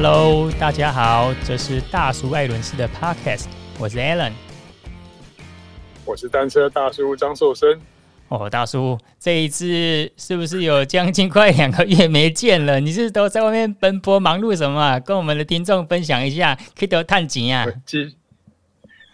[0.00, 3.46] Hello，大家好，这是大叔艾伦斯的 Podcast，
[3.80, 4.30] 我是 Alan，
[6.04, 7.80] 我是单车大叔张寿生。
[8.28, 12.78] 哦，大叔，这一次是不是有将近快两个月没见了？
[12.78, 15.00] 你是都在外面奔波忙碌什么啊？
[15.00, 17.66] 跟我们的听众分享一下，可以得探景啊？
[17.84, 18.16] 继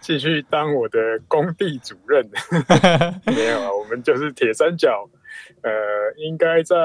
[0.02, 2.22] 继续当我的工地主任？
[3.24, 5.08] 没有啊，我们就是铁三角。
[5.62, 5.72] 呃，
[6.18, 6.76] 应该在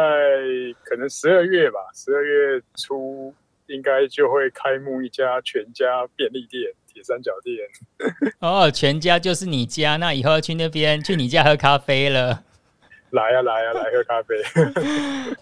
[0.86, 3.36] 可能十二月吧，十二月初。
[3.70, 7.58] 应该就会开幕一家全家便利店，铁三角店。
[8.42, 12.44] 哦，全家就是你家，那以后要去那边去你家喝咖啡了。
[13.12, 14.36] 来呀、啊，来呀、啊，来喝咖啡。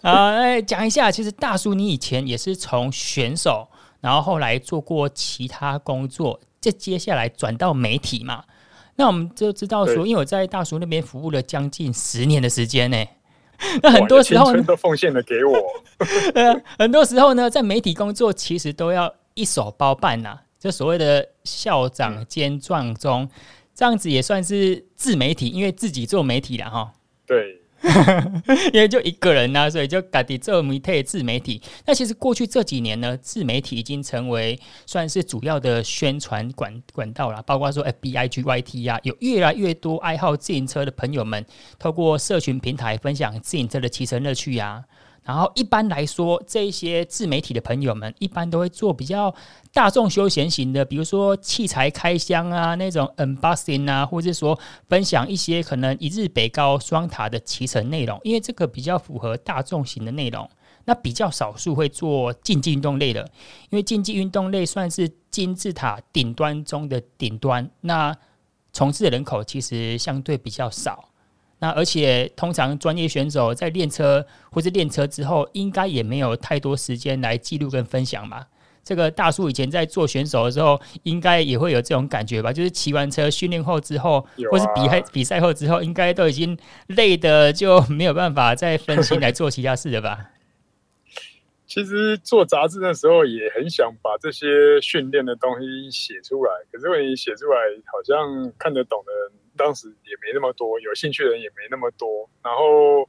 [0.02, 3.68] 啊哎讲一下，其实大叔你以前也是从选手，
[4.00, 8.44] 然后后来做过其他工作，这接下来转到媒体嘛。
[8.96, 12.96] 那我们就知道说，因为我在大叔那边服务了将近十年的时间呢。
[13.82, 15.56] 那很多时候都奉献了给我。
[16.34, 23.28] 呃，很多时候呢，在媒体工作其实都要一手包办呐，就所谓的校长兼撞钟，
[23.74, 26.92] 这样子也算是自媒体，因为自己做媒体了哈。
[27.26, 27.60] 对。
[28.72, 31.62] 因为就一个人呐、所以就改的这么一配自媒体。
[31.86, 37.40] 那其实过去这几年呢，自媒体已经成为算是主要的宣传管管道了。
[37.42, 41.44] 包括说 FB、IG、YT 呀，有越来越多爱好自行车的朋友们，
[41.78, 44.84] 透过社群平台分享自行车的骑乘乐趣呀。
[45.28, 49.34] 然后一般来说，这些自媒体的朋友们一般都会做比较
[49.74, 60.48] 大众休闲型的，比如说器材开箱啊，那种 unboxing 啊，或者说分享一些可能一日北高双塔的骑乘内容，因为这个比较符合大众型的内容。
[60.86, 63.20] 那比较少数会做竞技运动类的，
[63.68, 68.16] 因为竞技运动类算是金字塔顶端中的顶端，那
[68.72, 71.07] 从事的人口其实相对比较少。
[71.60, 78.46] 那而且通常专业选手在练车或是练车之后，应该也没有太多时间来记录跟分享吧。
[78.84, 82.50] 这个大叔以前在做选手的时候，应该也会有这种感觉吧？
[82.50, 90.30] 就是骑完车训练后之后，或是比赛比赛后之后，应该都已经累的就没有办法再分心来做其他事了吧？
[91.68, 99.32] 其实做杂志的时候也很想把这些训练的东西写出来，可是问题写出来好像看得懂的人。
[99.54, 102.30] 当时也没那么多，有兴趣的人也没那么多。
[102.44, 103.08] 然后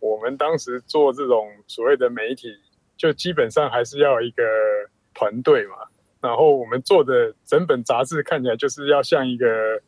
[0.00, 2.48] 我们当时做这种所谓的媒体，
[2.96, 4.42] 就基本上还是要一个
[5.14, 5.76] 团队嘛。
[6.20, 9.80] 然后我们做的整本杂志看起来就是要像一个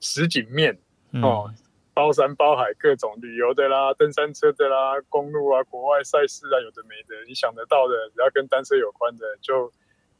[0.00, 0.78] 实景面
[1.20, 1.52] 哦，
[1.92, 9.70] 包山包海，各种旅游的啦、登山车的啦、公路啊、国外赛事啊，有的没的，你想得到的，只要跟单车有关的，就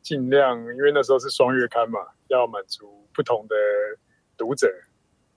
[0.02, 0.58] 尽量。
[0.74, 3.54] 因为那时候是双月刊嘛，要满足不同的
[4.36, 4.70] 读者。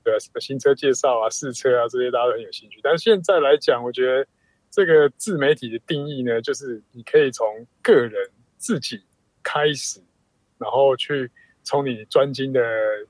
[0.03, 2.79] 对啊，什么新车介绍啊、试车啊这些，大家都很有兴趣。
[2.83, 4.27] 但是现在来讲，我觉得
[4.69, 9.01] 这个自媒体的定义呢，就是你可以从个人自己
[9.43, 10.01] 开始，
[10.57, 11.31] 然后去
[11.63, 12.59] 从你专精的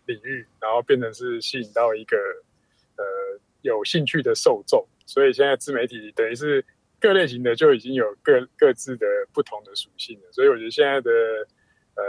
[0.05, 2.15] 领域，然后变成是吸引到一个
[3.63, 4.87] 有兴趣的受众。
[5.05, 6.63] 所以现在自媒体等于是
[6.99, 10.31] 各类型的就已经有各各自的不同的属性了。
[10.31, 11.11] 所以我觉得现在的
[11.95, 12.03] 呃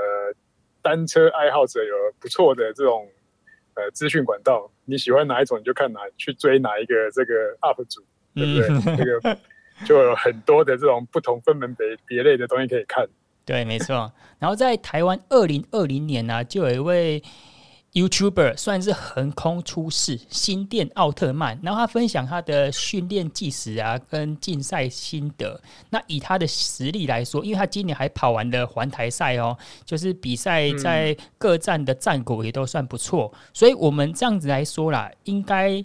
[0.83, 3.09] 单车爱好者有不错的这种。
[3.77, 8.69] 呃，资讯管道，你喜欢哪一种，你就看哪，去追哪一个这个 UP 主，对不对？
[8.69, 9.39] 嗯、这个
[9.85, 13.05] 就有很多的这种不同分门别别类的东西可以看。
[13.45, 14.13] 对，没错。
[14.39, 17.21] 然后在台湾二零二零年呢、啊，就有一位。
[17.95, 21.59] YouTuber 算是横空出世，新店奥特曼。
[21.63, 25.61] 然后他分享他的训练计时啊，跟竞赛心得。
[25.91, 33.33] 那以他的实力来说，因为他今年还跑完了环台赛哦，就是比赛在各站的战果也都算不错。
[33.53, 35.83] 所以我们这样子来说啦，应该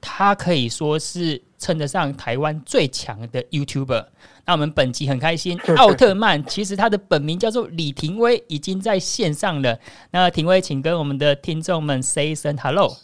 [0.00, 4.06] 他可以说是称得上台湾最强的 YouTuber。
[4.46, 9.78] 那我们本集很开心，奥特曼其实他的本名叫做李廷威，已经在线上了。
[10.10, 12.96] 那廷威，请跟我们的听众们 say 一声 hello。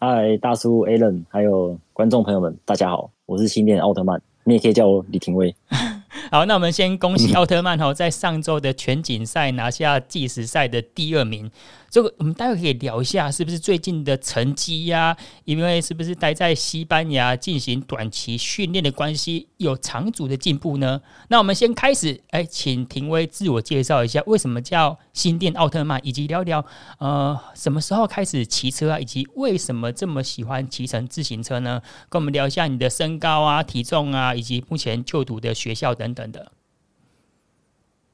[0.00, 5.54] 嗨，大叔 Alan，还有观众朋友们，大家好，我是新店奥特曼，你也可以叫我李廷威。
[6.30, 11.50] 好，那我们先恭喜奥特曼哈，在上周的全锦赛拿下计时赛的第二名。
[11.90, 15.16] 这个我们待会可以聊一下，是不是最近的成绩呀？
[15.44, 21.00] 因为是不是待在西班牙进行短期训练的关系，有长足的进步呢？
[21.28, 26.62] 那我们先开始，哎，请廷威自我介绍一下，为什么叫新店奥特曼，以及聊聊
[26.98, 31.80] 呃什么时候开始骑车啊，以及为什么这么喜欢骑乘自行车呢？
[32.10, 36.52] 跟我们聊一下你的身高啊、体重啊，以及目前就读的学校等等的。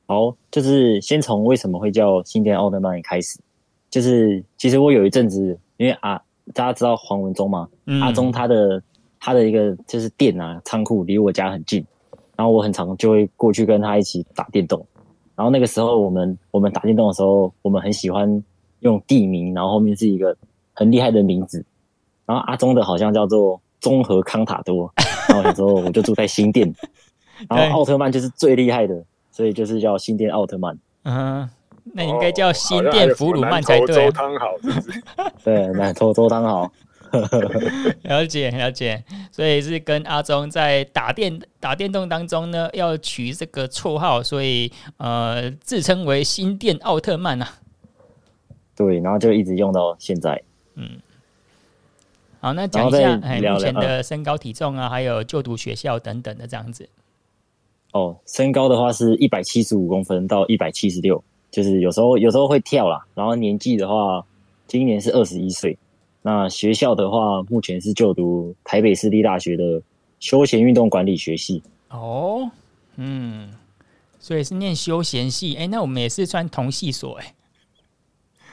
[0.06, 3.41] 好，就是先从为什么会叫新店奥特曼开始。
[3.94, 6.20] 就是其实我有一阵子，因为啊，
[6.52, 8.82] 大家知道黄文忠嘛，嗯、阿忠他的
[9.20, 11.87] 他的一个就是店啊仓库离我家很近，
[12.35, 14.85] 然后我很常就会过去跟他一起打电动，
[15.37, 18.43] 然后那个时候我们我们打电动的时候，我们很喜欢
[18.81, 20.37] 用地名，然后后面是一个
[20.73, 21.64] 很厉害的名字。
[22.26, 24.93] 然后阿忠的好像叫做综合康塔多，
[25.29, 26.75] 然后有时候我就住在新店，
[27.49, 30.76] 然后奥特曼就是最厉害的，所以就是叫新店奥特曼。
[31.05, 31.49] 嗯，
[31.93, 33.95] 那应该叫新店弗鲁曼才对。
[33.95, 35.03] 周汤好是不是？
[35.45, 36.73] 对，南投周汤好。
[38.03, 47.49] 了解了解，所以是跟阿忠在打电打电动当中呢，要取这个绰号，所以呃自称为新店奥特曼啊。
[48.75, 50.43] 对，然后就一直用到现在。
[50.75, 50.89] 嗯。
[52.41, 56.89] 好，那讲一下哎，目前的身高体重啊，还有就读学校等等的这样子。
[57.93, 61.23] 哦，身高的话是一百七十五公分到一百七十六，
[61.55, 63.06] 就是有时候有时候会跳啦。
[63.15, 64.27] 然后年纪的话，
[64.67, 65.79] 今年是二十一岁。
[66.21, 69.81] 那学校的话，目前是就读台北市立大学的
[70.19, 71.62] 休闲运动管理学系。
[71.91, 72.51] 哦，
[72.97, 73.55] 嗯，
[74.19, 75.55] 所以是念休闲系。
[75.55, 77.35] 哎、欸，那我们也是穿同系所哎、欸。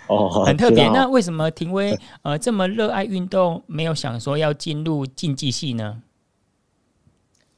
[0.06, 0.88] 哦， 很特别。
[0.90, 6.04] 那为什么庭威 呃这么热爱运动，没有想说要进入竞技系呢？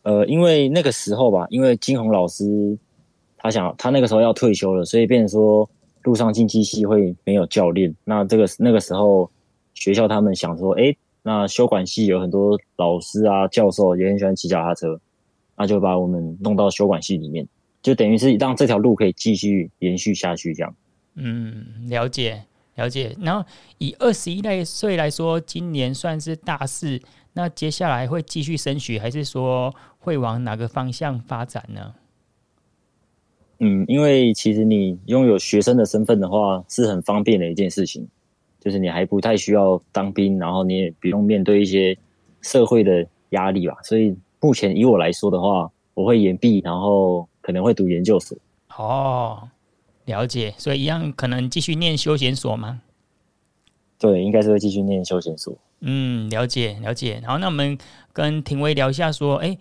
[0.03, 2.77] 呃，因为那个时候吧，因为金红老师
[3.43, 5.69] 他想他那个时候要退休了，所以变成说
[6.03, 7.93] 陆上竞技系会没有教练。
[8.05, 9.29] 那这个那个时候
[9.75, 14.99] 学校他们想说，哎，那修管系有很多老师啊教授也很喜欢骑脚踏车，
[15.57, 17.47] 那就把我们弄到修管系里面，
[17.81, 20.75] 就等于是让这条路可以继续延续下去这样。
[21.15, 22.41] 嗯，了解
[22.75, 23.15] 了解。
[23.21, 23.45] 然后
[23.77, 26.99] 以二十一岁来说，今年算是大四。
[27.35, 31.93] 那接下来会继续升学，还是说会往哪个方向发展呢？
[33.65, 38.05] 嗯，因为其实你拥有学生的身份的话，是很方便的一件事情。
[38.59, 41.97] 就是你还不太需要当兵，然后你也不用面对一些
[42.41, 43.75] 社会的压力吧。
[43.83, 48.37] 所以目前以我来说的话，我会延毕，然后可能会读研究所。
[48.75, 49.49] 哦。
[50.05, 52.81] 了解，所以一样可能继续念休闲所吗？
[53.97, 55.57] 对，应该是会继续念休闲所。
[55.79, 57.21] 嗯，了解了解。
[57.25, 57.77] 好，那我们
[58.11, 59.57] 跟庭威聊一下，说，哎，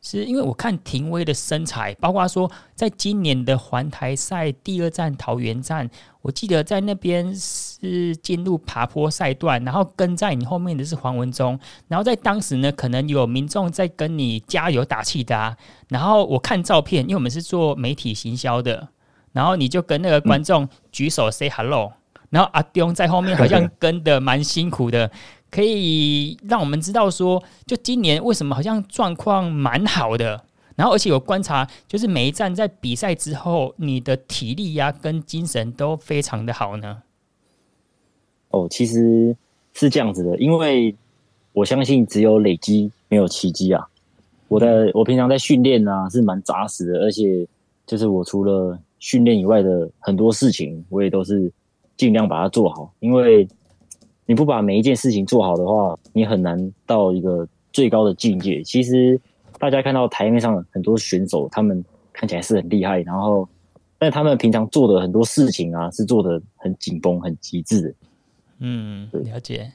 [0.00, 5.90] 是因为我看庭威的身材，包括他说，在今年的环台赛第二站桃园站，
[6.22, 11.58] 我记得在那边是进入爬坡赛段，然后跟在你后面的是黄文忠，
[11.88, 15.56] 然后在当时呢，可能有民众在跟你加油打气的啊。
[15.88, 18.88] 然后我看照片，因为我们是做媒体行销的。
[19.32, 21.92] 然后你就跟那个观众举手 say hello，
[22.30, 25.08] 然后阿中在后面好像跟得蛮辛苦的，
[25.50, 30.44] 可以让我们知道说，就今年为什么好像状况蛮好的。
[30.76, 37.02] 然后而且有观察，就是每一站在比赛之后，你的体力呀、啊、跟精神都非常的好呢。
[38.50, 39.36] 哦，其实
[39.74, 40.94] 是这样子的，因为
[41.52, 43.84] 我相信只有累积没有奇迹啊。
[44.46, 47.44] 我的我平常在训练啊是蛮扎实的，而且
[47.84, 51.52] 就是我除了训练以外的很多事情，我也都是
[51.96, 52.90] 尽量把它做好。
[53.00, 53.48] 因为
[54.28, 58.62] 你不把每一件事情做好的话，你很难到一个最高的境界。
[58.62, 59.18] 其实
[59.58, 61.82] 大家看到台面上很多选手，他们
[62.12, 63.48] 看起来是很厉害，然后
[63.96, 67.94] 但他们平常做的很多事情啊，是做的很紧绷、很极致的。
[68.58, 69.72] 嗯，了解。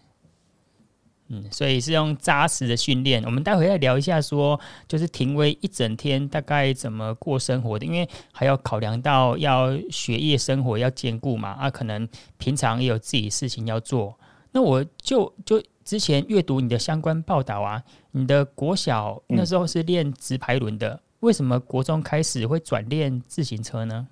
[1.30, 3.24] 嗯，所以是用扎实的训练。
[3.24, 11.50] 我们待会再聊一下，说就是庭威一整天大概怎么过生活的，因为还要考量到要学业生活要兼顾嘛。
[11.54, 14.16] 啊，可能平常也有自己事情要做。
[14.54, 24.08] 那我就就之前阅读你的相关报道啊，你的国小那时候是练直排轮的，嗯、为什么国中开始会转练自行车呢？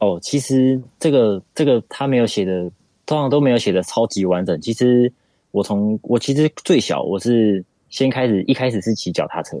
[0.00, 2.68] 哦，其实这个这个他没有写的，
[3.06, 4.60] 通常都没有写的超级完整。
[4.60, 5.12] 其实。
[5.54, 9.56] 我从我其实最小，我是先开始，一开始是骑脚踏车。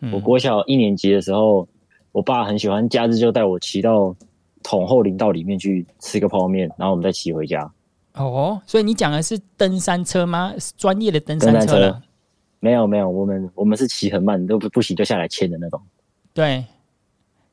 [0.00, 1.68] 嗯、我国小一年级的时候，
[2.10, 4.12] 我爸很喜欢假日就带我骑到
[4.64, 7.72] 统后林道里面去吃个泡面，然后我们再骑回家。
[8.14, 10.52] 哦，所以你讲的是登山车吗？
[10.58, 12.00] 是专业的登山车？
[12.58, 15.80] 没有没有，我们我们是骑很慢，都不不行就下来牵的那种。
[16.34, 16.64] 对。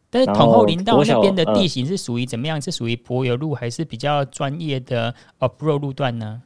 [0.09, 2.61] 但是统后林道那边的地形是属于怎么样？
[2.61, 6.41] 是属于柏油路还是比较专业的 off-road 路段呢？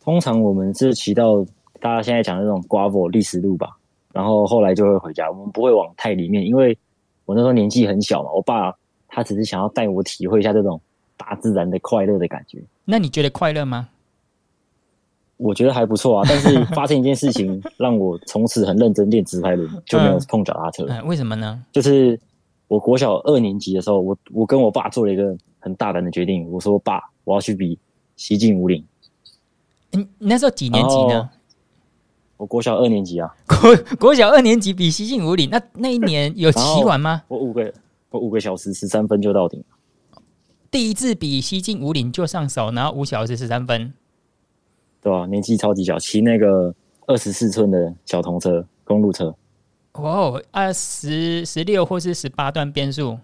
[0.00, 1.44] 通常我们是骑到
[1.80, 3.10] 大家现在讲的那种 gravel
[3.42, 3.76] 路吧，
[4.14, 5.30] 然后后来就会回家。
[5.30, 6.76] 我们不会往太里面，因为
[7.26, 8.30] 我那时候年纪很小嘛。
[8.32, 8.74] 我爸
[9.06, 10.80] 他只是想要带我体会一下这种
[11.18, 12.62] 大自然的快乐的感觉。
[12.86, 13.90] 那你觉得快乐吗？
[15.36, 16.24] 我觉得还不错啊。
[16.26, 20.86] 但是发生一件事情，让我从此很认真练直排轮，就没有碰脚踏车。
[20.88, 21.06] 嗯。
[21.06, 21.62] 为什么呢？
[21.70, 22.18] 就是
[22.66, 26.50] 我国小二年级的时候，我我跟我爸做了一个很大胆的决定。
[26.50, 27.78] 我说：“爸，我要去比
[28.16, 28.84] 西进武岭。”
[29.92, 31.30] 你那时候几年级呢？
[32.36, 33.34] 我国小二年级啊。
[33.46, 37.22] 国国小二年级比西进武岭，那那一年有 骑完吗？
[37.28, 37.72] 我五个
[38.10, 39.62] 我五个小时十三分就到顶。
[40.70, 43.92] 第一次比西进五岭就上手，然后五小时十三分，
[45.00, 46.74] 对啊，年纪超级小，骑那个
[47.06, 49.34] 二十四寸的小童车，公路车。
[49.92, 53.18] 哦，二十十六或是十八段变速。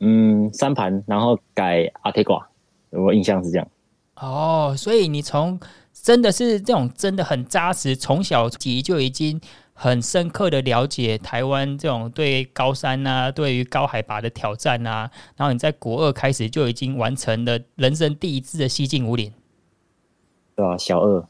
[0.00, 2.48] 嗯，三盘，然后改阿特挂，
[2.90, 3.68] 我印象是这样。
[4.16, 5.58] 哦，所以你从
[5.92, 9.40] 真的是这种真的很扎实，从小骑就已经
[9.74, 19.32] 很深刻的了解台湾这种对高山啊，对于高海拔的挑战啊，然后你在国二开始就已经完成了人生第一次的西进五岭，
[20.56, 21.26] 对啊，小二，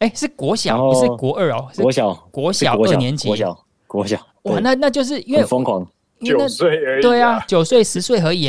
[0.00, 5.86] 哎，是国小不是国二哦，国小国小二年级，国小国小，哇，那那就是因为疯狂。
[6.20, 8.46] 九岁而已，对啊，九岁十岁而已。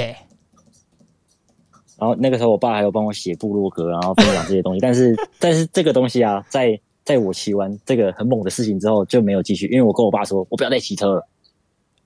[1.97, 4.79] 然后那个时候，我爸还有帮我写部落格，然后分享这些东西。
[4.79, 11.27] 但是， 但是这个东西啊，在在我骑完这个很猛的事情之后，就没有继续，因为我跟我爸说，我不要再骑车了。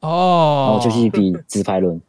[0.02, 2.00] 哦，然后就去比直排轮，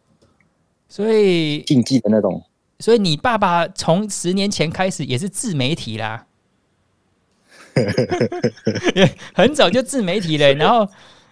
[0.91, 2.43] 所以竞技的那种。
[2.81, 6.27] 所以你爸爸从十年前开始也是自媒体啦，
[9.35, 10.87] 很早就自媒体了，然后。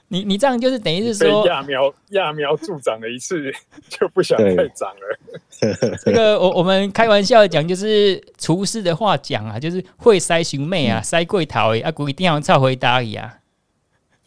[0.09, 3.53] 你你这样就是等于是说揠苗揠苗助长了一次，
[3.89, 5.19] 就不想再长了。
[6.05, 13.35] 这个我我们开玩笑讲，就是厨师的话讲啊，就是会塞熊妹啊，塞柜头啊，估一定要照回答一啊。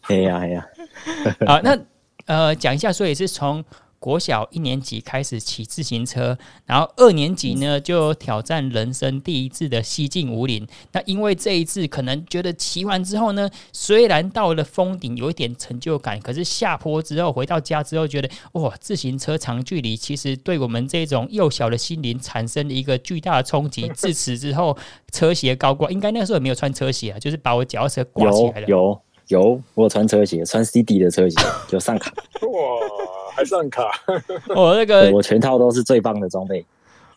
[0.03, 0.67] 哎呀哎呀，
[1.47, 1.77] 好，那
[2.25, 3.63] 呃讲一下，所以是从。
[4.01, 10.67] 国小一年级开始骑自行车，然后二年级呢就挑战人生第一次的西进武岭。
[10.91, 23.87] 那因为这一次可能觉得骑完之后呢，虽然到了峰顶有一点成就感，可是下坡之后回到家之后觉得哇，自行车长距离其实对我们这种幼小的心灵产生了一个巨大的冲击。
[23.93, 24.75] 自此之后，
[25.11, 28.67] 车鞋高挂，应该那个时候也没有穿车鞋啊，就是把我脚车挂起来了。
[28.67, 31.35] 有有有，我有穿车鞋，穿 CD 的车鞋
[31.67, 32.11] 就上卡。
[32.41, 33.20] 哇！
[33.35, 33.83] 还算卡
[34.55, 36.65] 哦，那个我全套都是最棒的装备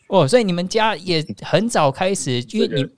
[0.08, 2.88] 哦，所以你们家也很早开始，因为你，因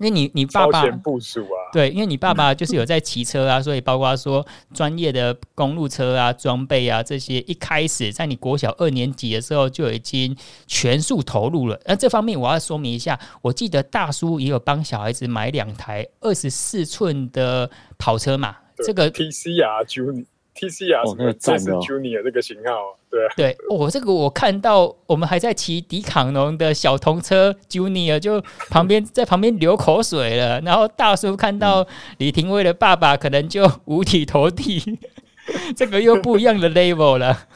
[0.00, 11.80] 为你你爸爸部署啊，对，因为你爸爸就是有在骑车啊， 所以包括说专业的公路车啊、装备啊这些，一开始在你国小二年级的时候就已经全速投入了。
[11.84, 20.14] 那这方面我要说明一下，我记得大叔也有帮小孩子买两台二十四寸的跑车嘛，这个 P C R Junior。
[20.14, 20.26] T C
[20.56, 30.60] R 这是 Junior 这个型号，对对，哦，这个我看到我们还在骑迪卡侬的小童车 Junior，就旁边在旁边流口水了。
[30.62, 31.86] 然后大叔看到
[32.18, 34.98] 李廷威的爸爸，可能就五体投地，
[35.76, 37.46] 这个又不一样的 level 了。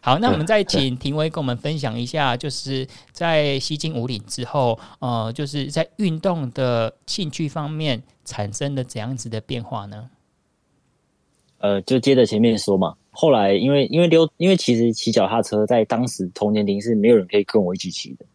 [0.00, 10.10] 好，那我们再请廷威跟我们分享一下，就是在西京五岭之后，呃，就是在运动的兴趣方面产生了怎样子的变化呢？
[11.64, 18.26] 呃，就接着前面说嘛，后来因为因为溜，因为其实骑脚踏车在当时同年龄是没有人可以跟我一起骑的，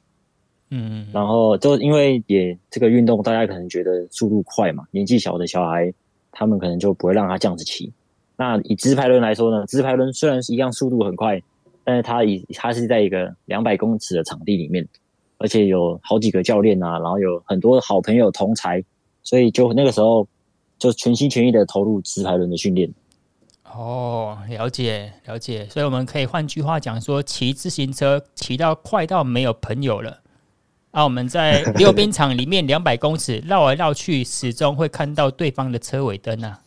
[0.71, 5.93] 嗯，然后就因为也这个运动，大家可能觉得速度快嘛，年纪小的小孩
[6.31, 7.93] 他们可能就不会让他这样子骑。
[8.35, 11.39] 那以直排轮来说呢，直排轮虽然是一样速度很快，
[11.83, 14.83] 但是它以它是在一个两百公尺的场地里面，
[15.37, 18.83] 而且有好几个教练啊，然后有很多好朋友同才，
[19.21, 20.27] 所以就那个时候
[20.79, 22.91] 就全心全意的投入直排轮的训练。
[23.73, 30.21] 哦，了解了解，所以我们可以换句话讲说，骑自行车骑到快到没有朋友了。
[30.91, 36.59] 啊，我们在 溜冰场里面两百公尺绕来绕去，始终会看到对方的车尾灯啊，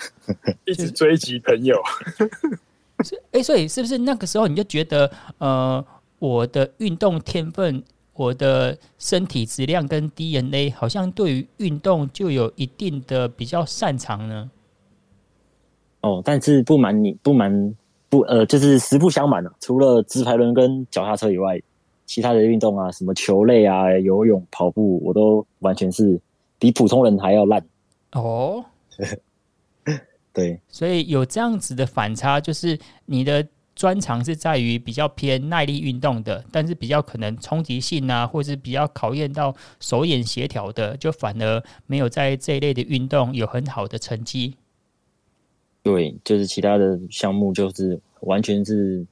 [0.66, 1.80] 一直追击朋友。
[3.32, 5.84] 哎、欸，所以是不是那个时候你就觉得，呃，
[6.18, 7.82] 我的运动天分、
[8.12, 14.50] 我的身体质量跟 DNA 好像对于运动就有一定的比较擅长呢？
[16.04, 17.74] 哦，但是不瞒你，不瞒
[18.10, 19.50] 不呃，就是实不相瞒啊。
[19.58, 21.58] 除了直排轮跟脚踏车以外，
[22.04, 26.20] 其他的运动啊，什么球类啊、游泳、跑步，我都完全是
[26.58, 27.64] 比普通人还要烂。
[28.12, 28.62] 哦，
[30.34, 33.42] 对，所以有这样子的反差，就是你的
[33.74, 44.54] 专长是在于比较偏耐力运动的，但是比较可能冲击性啊，或是比较考验到手眼协调的，就反而没有在这一类的运动有很好的成绩。
[45.84, 49.06] 对，就是其他的项目就是完全是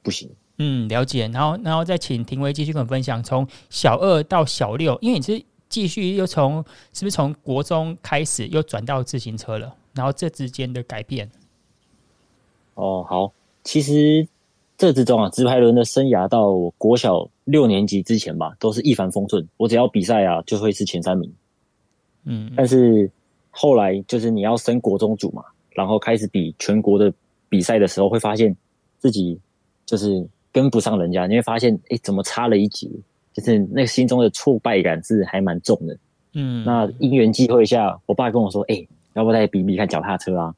[0.00, 0.30] 不行。
[0.58, 1.26] 嗯，了解。
[1.34, 9.74] 然后，然后再请廷威继续跟我分享，从小二到小六，因为你是继续又从是不是从国中开始又转到自行车了？
[9.92, 11.28] 然后这之间的改变。
[12.74, 13.32] 哦，好，
[13.64, 14.24] 其实
[14.78, 21.34] 这之中啊，直排轮的生涯到我国小六年级之前吧，都是一帆风顺，我只要比赛啊，就会是前三名。
[22.22, 23.10] 嗯，但是
[23.50, 25.44] 后来就是你要升国中组嘛。
[25.74, 27.12] 然后开始比全国的
[27.48, 28.56] 比赛的时候，会发现
[28.98, 29.38] 自己
[29.84, 32.88] 就是跟不上人家，你会发现，哎，怎么差了一截？
[33.32, 35.98] 就是那个心中的挫败感是还蛮重的。
[36.34, 40.54] 嗯，那因缘际会下，我爸跟我说，哎，要不再比比看脚踏车啊？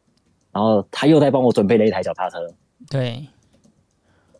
[0.52, 2.38] 然后他又在帮我准备了一台脚踏车。
[2.90, 3.26] 对。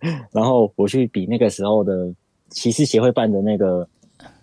[0.31, 2.13] 然后我去比那个时候的
[2.51, 3.89] 骑士协会办的那个，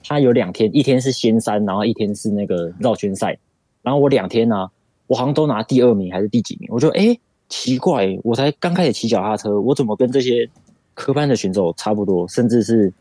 [0.04, 3.38] 他有两天，一天是仙山，然后一天是那个绕圈赛。
[3.84, 4.72] 然后我两天呢、啊，
[5.13, 6.67] 我好像都拿第二名还是第几名？
[6.74, 7.15] 我就哎，
[7.48, 10.50] 奇怪，我才刚开始骑脚踏车，我怎么跟这些
[10.96, 12.27] 科班的选手差不多？
[12.27, 12.91] 甚至是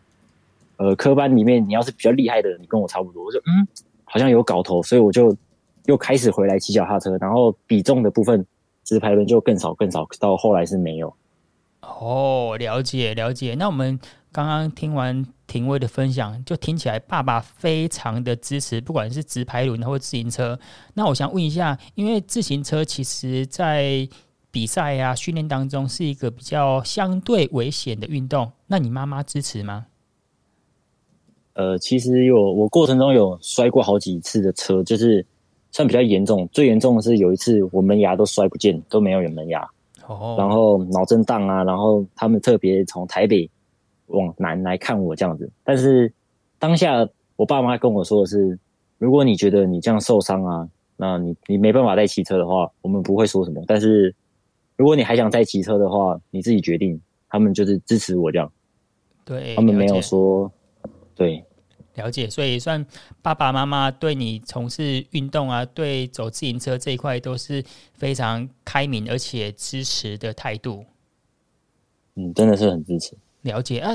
[0.77, 3.25] 呃科班里面，你要是比较厉害的，你跟我差不多。
[3.25, 3.67] 我就嗯，
[4.05, 5.35] 好像有搞头，所以我就
[5.87, 7.17] 又开始回来骑脚踏车。
[7.17, 8.45] 然后比重的部分，
[8.85, 11.15] 直排轮就更少更少，到后来是没有。
[11.83, 13.55] 哦，了解了解。
[13.55, 13.99] 那我们
[14.31, 20.59] 刚刚听完庭威的分享，就听起来爸爸非常的支持，不管是直排轮或自行车。
[20.95, 24.09] 那我想问一下，因为自行车其实在
[24.51, 29.87] 比赛啊、训练当中是一个比较相对危险的运动，那你妈妈支持吗？
[31.55, 35.27] 呃，其实有，我过程中有摔过好几次的车，就是
[35.71, 36.49] 算比较严重。
[36.53, 39.69] 最严重的是有一次我门牙都摔不见，都没有门牙。
[40.15, 43.49] 哦，然后脑震荡啊，然后他们特别从台北
[44.07, 45.51] 往南来看我这样子。
[45.65, 46.13] 但是
[46.59, 48.59] 当下我爸妈跟我说的是，
[48.99, 53.63] 如果你觉得你这样受伤啊，那你你没办法再骑车的话，我们不会说什么。
[53.67, 54.15] 但是
[54.77, 57.01] 如果你还想再骑车的话，你自己决定。
[57.35, 58.53] 他们就是支持我这样，
[59.25, 60.53] 对，他们没有说
[61.15, 61.43] 对。
[61.95, 62.85] 了解，所以算
[63.21, 70.85] 爸爸妈妈对你从事运动啊，对走自行车这一块都是非常开明而且支持的态度。
[72.15, 73.17] 嗯，真的是很支持。
[73.43, 73.91] 了解啊，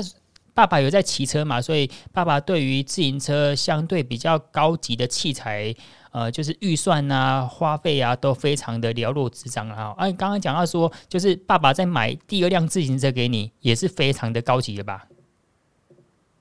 [0.54, 1.60] 爸爸有在骑车嘛？
[1.60, 5.74] 所以爸爸对于自行车相对比较高级的器材，
[6.10, 9.94] 呃，就是预算啊、花费啊，都非常的了若指掌啊。
[9.96, 15.06] 啊，刚刚讲到说，就是爸爸在买第二辆自行车给你，也是非常的高级的吧？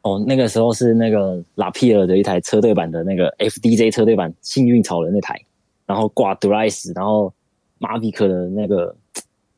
[0.08, 5.38] 哦，那个时候是那个拉皮尔的一台车队版的那个 FDJ 车队版幸运草人那台，
[5.86, 7.34] 然后挂德莱斯，然后
[7.78, 8.96] 马比克的那个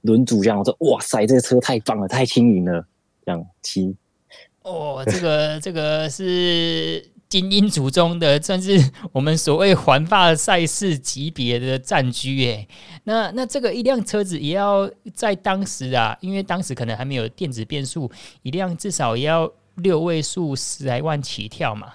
[0.02, 2.84] 轮组这样，我说哇塞，这个车太棒了，太轻盈了，
[3.24, 3.96] 这样骑。
[4.64, 8.80] 哦，这个这个是精英组中的，算是
[9.12, 12.68] 我们所谓环法赛事级别的战駒诶。
[13.04, 18.10] 那那这个一辆车子也要在当时啊，因为当时可能还没有电子变速，
[18.42, 19.52] 一辆至少也要。
[19.80, 21.94] 六位数十来万起跳嘛，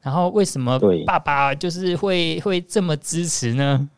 [0.00, 3.88] 然后为什么爸爸就是会会这么支持呢？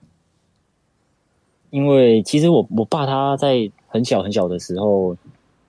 [1.71, 5.17] 因为其实我我爸他在很小很小的时候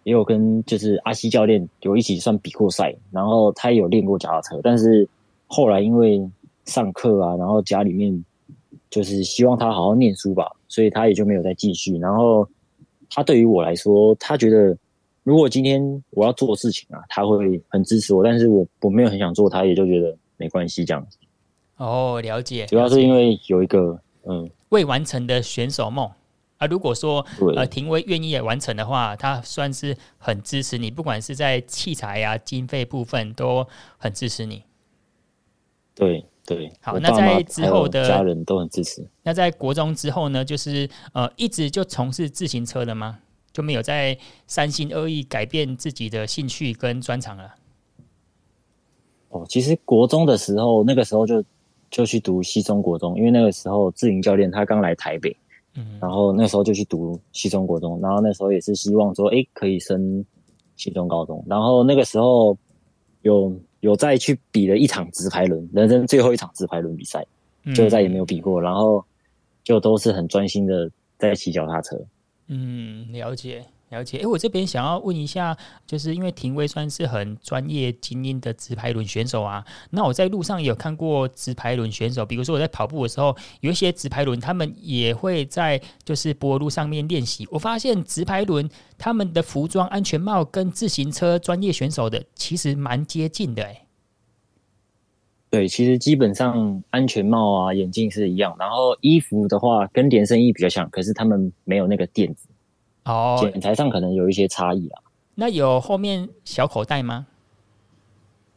[0.03, 5.07] 也有跟就是阿西教练有一起算比过赛，然后他也有练过脚踏车，但是
[5.47, 6.29] 后来因为
[6.65, 8.25] 上课啊，然后家里面
[8.89, 11.97] 就是希望他好好念书吧，所以他也就没有再继续。
[11.97, 12.47] 然后
[13.09, 14.77] 他对于我来说，他觉得。
[15.25, 21.17] 如果今天我要做事情啊，他会很支持我，但是我我没有很想做，他也就觉得没关系这样子。
[21.77, 22.67] 哦，了解。
[22.67, 26.07] 主要是因为有一个嗯未完成的选手梦
[26.57, 34.61] 啊，如果说呃庭威愿意也完成的话，他算是很支持你，不管是在器材啊、经费部分都很支持你。
[35.95, 39.03] 对对，好，那在之后的家人都很支持。
[39.23, 43.17] 那在国中之后呢，就是呃一直就从事自行车了吗？
[43.55, 47.55] 就没有再三心二意改变自己的兴趣跟专长了。
[49.29, 51.41] 哦，其实国中的时候，那个时候就
[51.89, 55.33] 就去读西中国中，因为那个时候志玲教练他刚来台北，
[55.75, 60.25] 嗯，然后那时候就去读西中国中，然后那时候也是希望说，哎，可以升
[60.75, 62.57] 西中高中，然后那个时候
[63.21, 67.25] 有有再去比了一场直排轮，人生最后一场直排轮比赛，
[67.73, 69.01] 就再也没有比过，嗯，然后
[69.63, 71.97] 就都是很专心的在骑脚踏车。
[72.47, 74.19] 嗯，了解了解。
[74.19, 75.55] 诶，我这边想要问一下，
[75.87, 79.65] 就是因为廷威算是很专业精英的直排轮选手啊。
[79.91, 87.47] 那我在路上也有看过直排轮选手，比如说我在跑步的时候，有一些直排轮，他们也会在就是柏路上面练习。
[87.49, 93.84] 我发现直排轮他们的服装、安全帽跟自行车专业选手的其实蛮接近的，诶。
[95.55, 102.49] 对，其实基本上安全帽啊、眼镜是一样，然后衣服的话跟连身衣比较像，可是他们没有那个垫子
[103.05, 105.01] 哦，剪裁上可能有一些差异啊。
[105.33, 107.27] 那有后面小口袋吗？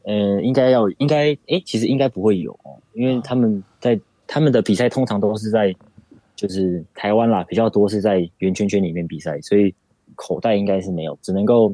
[0.07, 5.73] 嗯，应该要，应该，诶，其实应该不会有哦，因为他们在、哦、他们的比赛通常都是在
[6.35, 9.73] 就是台湾啦，比较多是在圆圈圈里面比赛，所以
[10.17, 11.73] 口袋应该是没有，只能够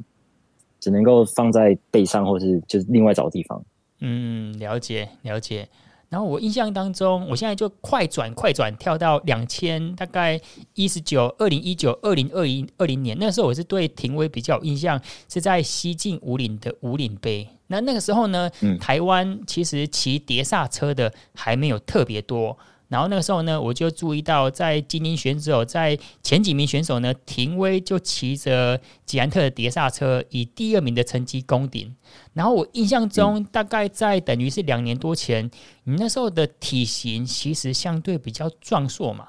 [0.81, 3.65] 只能够放在背上，或是就是另外找地方。
[4.07, 5.67] 嗯，了解了解。
[6.11, 10.39] 然后我印象当中，我现在就快转快转跳到两千大概
[10.75, 17.49] 一十九、二零一九、二零二一二零年，那时候我是对廷威比较有印象，是在西进五岭的五岭杯。
[17.67, 22.57] 那那个时候呢，嗯、台湾其实骑碟刹车的还没有特别多。
[22.89, 31.93] 然后那个时候呢，我就注意到在精英选手在前几名选手呢，廷威就骑着捷安特的碟刹车，以第二名的成绩攻顶。
[32.35, 35.51] 然后我印象中，大概在等于是两年多前，
[35.85, 39.29] 你那时候的体型其实相对比较壮硕嘛。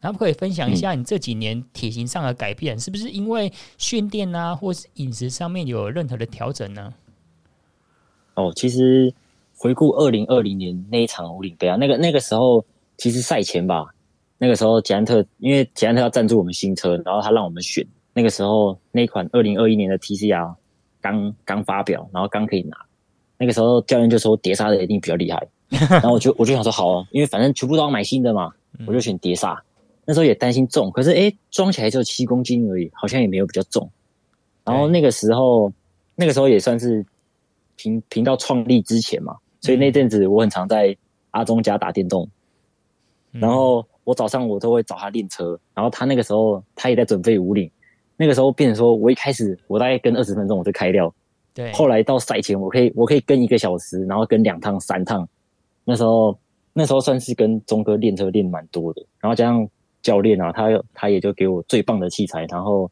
[0.00, 6.92] 然后可以分享一下你这几年体型上的改变，是不是因为训练啊，或是饮食上面有任何的调整呢？
[8.34, 9.14] 哦，其实
[9.56, 12.64] 回顾二零二零年那一场五岭杯啊，那个那个时候。
[12.96, 13.86] 其实赛前吧，
[14.38, 17.86] 那个时候捷安特，因为捷安特要赞助我们新车，然后他让我们选。
[18.12, 20.54] 那个时候那款二零二一年的 TCR
[21.00, 22.76] 刚刚发表，然后刚可以拿。
[23.38, 25.46] 那个时候教练就说碟刹的一定比较厉害，
[25.90, 28.50] 然后我就我就想说好啊，因为反正全部都要买新的嘛，
[28.86, 29.62] 我就选碟刹。
[30.06, 33.90] 那时候也担心重，可是诶装起来只有七公斤而已，好像也没有比较重。
[34.64, 35.70] 然后那个时候
[36.14, 37.04] 那个时候也算是
[37.76, 40.96] 频频道创立之前嘛，所以那阵子我很常在
[41.32, 42.26] 阿中家打电动。
[43.40, 47.70] 然后我早上我都会找他练车，然后他那个时候他也在准备五岭，
[48.16, 51.12] 那个时候变成说我一开始我大概跟二十分钟我就开掉，
[51.52, 55.28] 对，后来到赛前我可以我可以跟一个小时，然后跟两趟三趟，
[55.84, 56.38] 那时候
[56.72, 59.68] 那时候算是跟钟哥练车练蛮多的，然后加上
[60.02, 62.90] 教练啊，他他也就给我最棒的器材，然后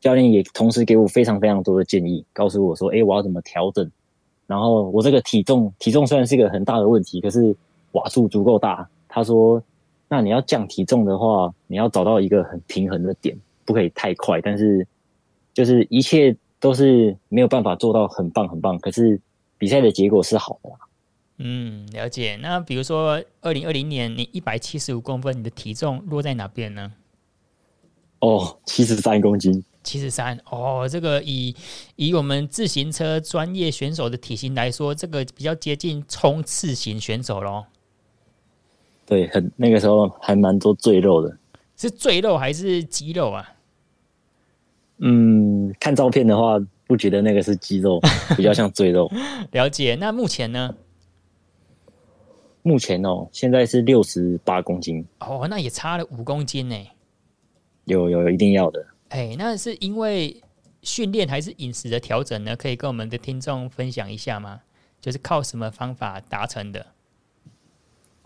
[0.00, 3.90] 教练也同时给我非常非常多的建议，告诉我说，哎，我要怎么调整，
[4.46, 7.56] 然后我这个体重体重虽然是一个很大的问题，可是
[7.92, 8.88] 瓦数足够大。
[9.16, 9.62] 他说
[10.10, 14.42] ：“那你要降体重的话，你要找到一个很平衡的点，不可以太快。
[14.42, 14.86] 但是，
[15.54, 18.78] 就是一切都是没有办法做到很棒很棒。
[18.78, 19.18] 可是
[19.56, 20.70] 比赛的结果是好的。”
[21.38, 22.36] 嗯，了解。
[22.42, 26.92] 那比如说，二零二零年你一百七十五公分，你的体重落在哪边呢？
[28.18, 29.64] 哦，七十三公斤。
[29.82, 31.56] 七十三哦，这个以
[31.94, 37.64] 以我们自行车专业选手的体型来说，这个比较接近冲刺型选手咯。
[39.06, 41.38] 对，很那个时候还蛮多赘肉的，
[41.76, 43.48] 是赘肉还是肌肉啊？
[44.98, 48.00] 嗯，看照片的话，不觉得那个是肌肉，
[48.36, 49.10] 比较像赘肉。
[49.52, 49.94] 了解。
[49.94, 50.74] 那目前呢？
[52.62, 55.06] 目前哦，现在是六十八公斤。
[55.20, 56.76] 哦，那也差了五公斤呢。
[57.84, 58.84] 有有有，一定要的。
[59.10, 60.42] 哎，那是因为
[60.82, 62.56] 训练还是饮食的调整呢？
[62.56, 64.62] 可以跟我们的听众分享一下吗？
[65.00, 66.84] 就是靠什么方法达成的？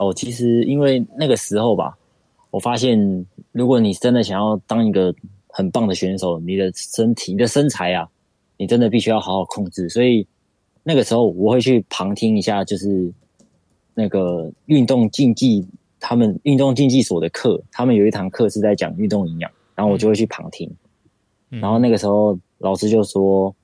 [0.01, 1.95] 哦，其实因为那个时候吧，
[2.51, 2.99] 我发现
[3.53, 5.15] 如果你真的想要当一个
[5.49, 8.09] 很棒的选手，你的身体、你的身材啊，
[8.57, 9.91] 你真的必须要好好控制。
[9.91, 10.27] 所以
[10.83, 13.13] 那个时候我会去旁听一下，就是
[13.93, 15.69] 那个运动竞技
[16.01, 20.67] 他们运动竞技所的课，他们有一堂课是在讲运动营养，然后我就会去旁听。
[21.51, 23.55] 嗯、然后那个时候老师就说，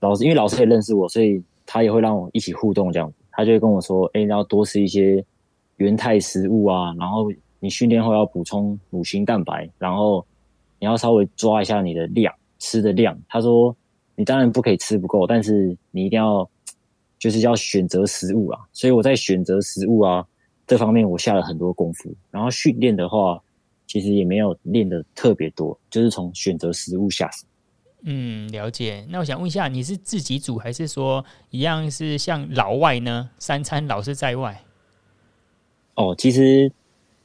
[0.00, 5.24] 老师因为老师也认识我，所以他也会让我一起互动这样子，他就会跟我说：“哎，你要多吃一些。”
[5.78, 10.24] 原态食物啊，然后你训练后要补充乳清蛋白，然后
[10.78, 13.18] 你要稍微抓一下你的量，吃的量。
[13.28, 13.74] 他说
[14.14, 16.48] 你当然不可以吃不够，但是你一定要
[17.18, 18.60] 就是要选择食物啊。
[18.72, 20.24] 所以我在选择食物啊
[20.66, 22.14] 这方面我下了很多功夫。
[22.30, 23.42] 然后训练的话，
[23.86, 27.46] 其实也没有练得特别多，就是从选择食物下手。
[28.02, 29.04] 嗯，了解。
[29.08, 33.30] 那我想问一下，你是自己煮还是说一样是像老外呢？
[33.38, 34.60] 三餐老是在外？
[35.98, 36.70] 哦，其实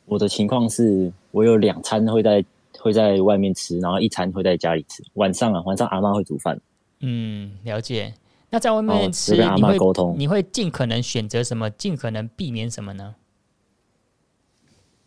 [0.05, 2.43] 我的情况是，我有两餐会在
[2.79, 5.03] 会在外面吃，然后一餐会在家里吃。
[5.13, 6.59] 晚上啊，晚上阿妈会煮饭。
[7.01, 8.11] 嗯，了解。
[8.49, 11.69] 那在外面吃，跟阿妈沟通，你会尽可能选择什么？
[11.69, 13.13] 尽可能避免什么呢？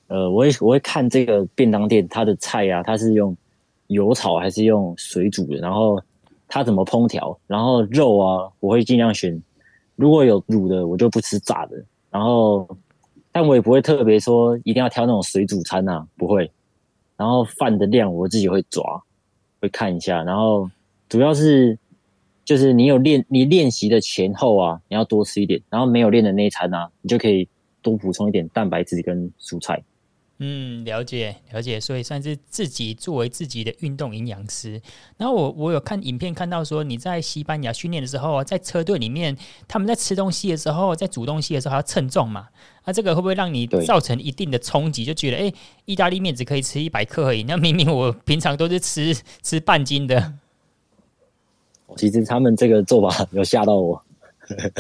[0.07, 3.37] 呃，我会我会看这个便当店它的菜啊，它是用
[3.89, 6.01] 油炒还是用水煮的，然后
[6.47, 9.43] 它怎么烹调，然后肉啊，我会尽量选，
[9.97, 12.65] 如果有卤的，我就不吃炸的，然后。
[13.37, 16.51] 但我也不会特别说一定要挑那种水煮餐呐、啊，不会。
[17.19, 18.83] 然后饭的量我自己会抓，
[19.61, 20.23] 会看一下。
[20.23, 20.71] 然后
[21.07, 21.79] 主要是
[22.47, 25.61] 就是你有练，你练习的前后啊，你要多吃一点。
[25.69, 27.47] 然后没有练的那一餐啊，你就可以
[27.83, 29.85] 多补充一点蛋白质跟蔬菜。
[30.39, 34.79] 嗯，了解了解，所以算是自己作为自己的运动营养师。
[35.17, 39.35] 然后我我有看影片看到说你在西班牙训练的时候，在车队里面，
[39.67, 42.49] 他们在吃东西的时候，在煮东西的时候还要称重嘛？
[42.85, 45.07] 那、啊、这个会不会让你造成一定的冲击？
[45.07, 45.53] 就觉得哎，
[45.87, 50.35] 意大利面只可以吃一百克而已，那明明我平常都是吃吃半斤的。
[51.97, 54.05] 其实他们这个做法有吓到我。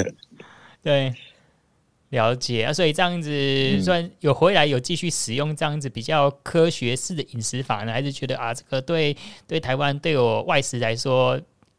[0.84, 1.14] 对。
[2.16, 11.38] 了解啊，所以这样子算有回来有继续使用这样子比较科学式的饮食法呢，还是觉得啊，这个对对台湾对我外食来说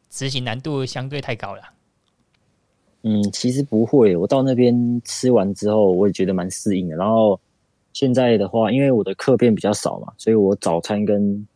[0.10, 1.62] 执行难度相对太高了？
[3.04, 6.95] 嗯，其实不会，我到那边吃完之后，我也觉得蛮适应的。
[6.95, 7.39] 然后
[7.93, 11.47] 现在的话，因为我的课变比较少嘛，所以我早餐跟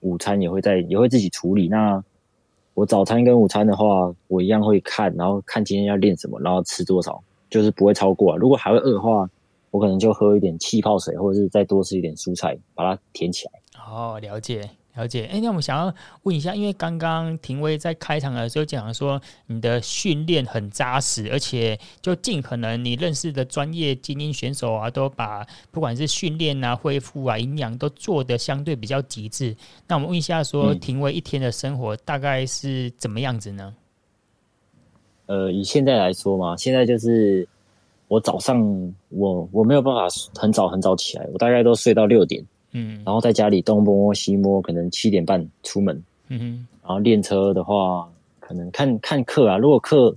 [0.00, 1.68] 午餐也会在也会自己处理。
[1.68, 2.02] 那
[2.74, 8.36] 我早餐跟午餐的话，我一样会看，然后看今天要练什么，然后吃多少，就是不会超过啊。
[8.36, 9.28] 如果还会饿的话，
[9.70, 13.52] 我可能就喝一点气泡水，或者是再多吃一点蔬菜，把它填起来。
[13.86, 14.68] 哦，了解。
[14.94, 29.56] 了解，哎，那我们想要问一下，因为刚刚庭威在开场的时候讲说，你的训练很扎实，而且就尽可能你认识的专业精英选手啊，都把不管是训练啊、恢复啊、营养都做得相对比较极致。
[29.88, 33.74] 那我们问一下说，说庭威一天的生活大概是怎么样子呢？
[35.26, 37.46] 呃，以现在来说嘛，现在就是
[38.08, 38.60] 我早上
[39.08, 42.44] 我我没有办法很早很早起来，我大概都睡到六点。
[42.72, 46.02] 嗯，然后在家里东摸西摸，可能七点半出门。
[46.28, 49.58] 嗯哼，然后练车的话，可能看看课啊。
[49.58, 50.16] 如果课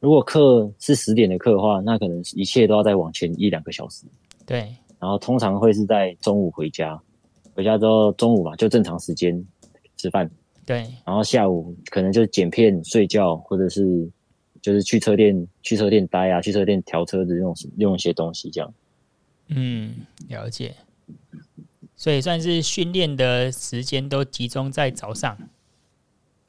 [0.00, 4.04] 如果课是十点的课的话，那可能一切都要再往前一两个小时。
[4.44, 4.58] 对，
[4.98, 7.00] 然后通常会是在中午回家，
[7.54, 9.42] 回家之后中午嘛就正常时间
[9.96, 10.30] 吃饭。
[10.66, 14.06] 对，然后下午可能就剪片睡觉，或者是
[14.66, 18.74] 就是去车店去车店待啊，去车店调车子用用一些东西这样。
[19.46, 19.94] 嗯，
[20.26, 20.74] 了解。
[21.94, 25.38] 所以算是训练的时间都集中在早上。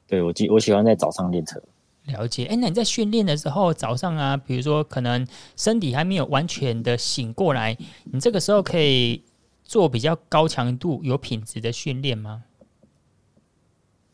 [0.08, 1.62] 对，我喜我喜欢在早上练车。
[2.06, 9.22] 了解，哎，那你在训练的时候，早上啊，比如说可能身体还没有完全的醒过来，你这个时候可以
[9.62, 12.42] 做比较高强度、有品质的训练吗？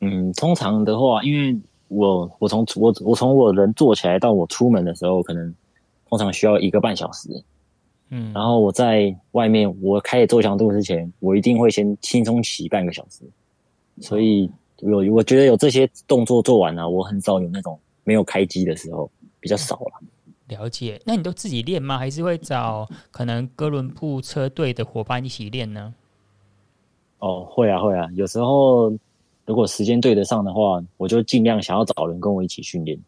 [0.00, 1.58] 嗯，通常的话，因为
[1.94, 5.54] 我我从我我从我人坐起来到我出门的时候，可能
[6.08, 7.28] 通常需要一个半小时。
[8.10, 13.24] 嗯，然后我在外面，我开始做强度之前，我一定会先轻松骑半个小时。
[14.00, 19.92] 所以有我觉得有这些动作做完了，我很少有那种没有开机的时候，比较少了。
[20.48, 21.96] 了解，那你都自己练吗？
[21.96, 25.94] 还是会找可能哥伦布车队的伙伴一起练呢？
[27.20, 28.06] 哦，会啊，会啊。
[28.14, 28.92] 有时候
[29.46, 32.98] 如果时间对得上的话，我就尽量想要找人跟我一起训练。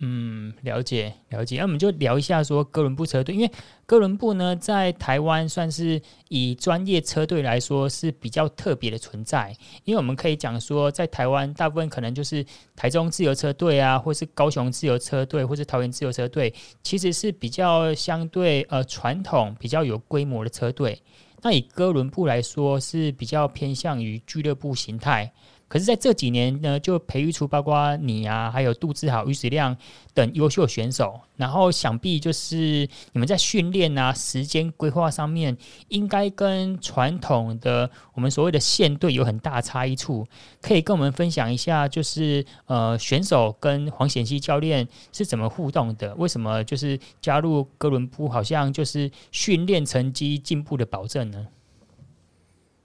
[0.00, 3.50] 嗯，了解了解，那我们就聊一下说哥伦布车队，因为
[3.86, 12.44] 哥伦布呢在台湾算是以专业车队来说是比较特别的存在，因为我们可以讲说，在台湾大部分可能就是
[12.74, 21.00] 台中自由车队啊，或是高雄自由车队，或是桃园自由车队，其实是比较相对呃传统、比较有规模的车队。
[21.40, 25.32] 那以哥伦布来说，是比较偏向于俱乐部形态。
[25.66, 29.76] 可是，在这几年呢，就培育出包括你啊，还有杜志豪、于子亮
[30.12, 31.18] 等优秀选手。
[31.36, 35.56] 然后，想必就是你们在训练啊、时间规划上面，
[35.88, 40.24] 应该跟传统的我们所谓的线队有很大差异处。
[40.60, 46.14] 可以跟我们分享一下，就是呃，选手跟黄显熙教练是怎么互动的？
[46.14, 51.48] 为什么就是加入哥伦布，好像就是训练成绩进步的保证呢？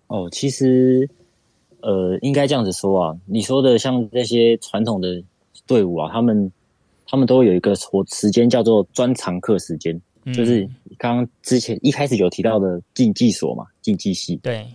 [0.08, 1.08] 哦，其实。
[1.82, 5.24] 呃，应该这样子说啊，你说的像这些传统的
[5.66, 6.52] 队伍啊，他们
[7.08, 14.68] 他们都有一个活时间叫做专长课时间，嗯，就是刚刚之前一开始有提到的竞技所嘛，竞技系，对，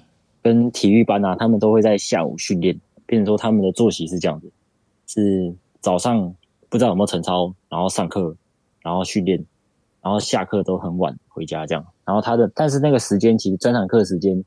[0.42, 2.74] 跟体育班啊，他们都会在下午训练，
[3.06, 4.50] 变成说他们的作息是这样子，
[5.06, 6.34] 是早上
[6.68, 8.34] 不知道有没有晨操，然后上课，
[8.80, 9.38] 然后训练，
[10.00, 14.42] 然后下课都很晚回家这样，然后他的但是那个时间其实专长课时间。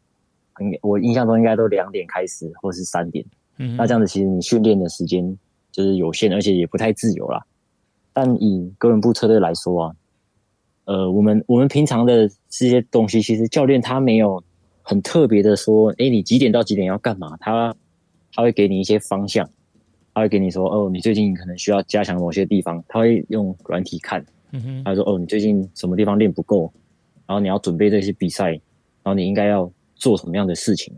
[0.82, 3.26] 我印象中应该都两点开始，或是三点。
[3.58, 5.38] 嗯，那这样子其实你训练的时间
[5.72, 7.44] 就是有限，而且也不太自由啦。
[8.14, 9.96] 但以哥伦布车队来说啊，
[10.86, 14.44] 呃，我们我们平常的这些东西，其实教练他没有
[14.84, 17.36] 很特别的说，诶，你几点到几点要干嘛？
[17.40, 17.76] 他
[18.34, 19.50] 他会给你一些方向，
[20.14, 26.72] 他会给你说，哦，你最近可能需要加强某些地方，他会用软体看，嗯哼，他说，哦，你最近什么地方练不够，
[27.26, 29.72] 然后你要准备这些比赛，然后你应该要。
[29.98, 30.94] 做什么样的事情，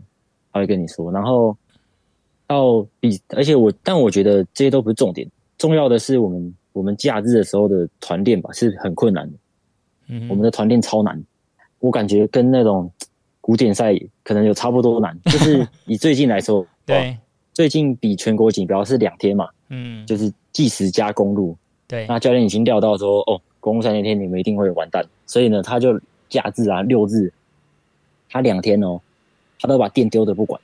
[0.52, 1.10] 他会跟你说。
[1.10, 1.56] 然后
[2.46, 9.38] 到比，而且我，但我觉得这些都不是重点，重要的是我们我们假日的时候的团练吧，是很困难的。
[10.08, 11.22] 嗯，我们的团练超难，
[11.78, 12.90] 我感觉跟那种
[13.40, 15.16] 古典赛可能有差不多难。
[15.26, 17.16] 就是以最近来说， 对，
[17.52, 21.56] 最近比全国锦标是两天嘛，嗯，就是计时加公路。
[21.86, 27.32] 对，那教练已经料到说，哦，公路赛那天你们一定会完蛋，所以呢，他就假日啊，六日。
[28.30, 28.98] 他两天哦，
[29.58, 30.58] 他都把电丢的不管，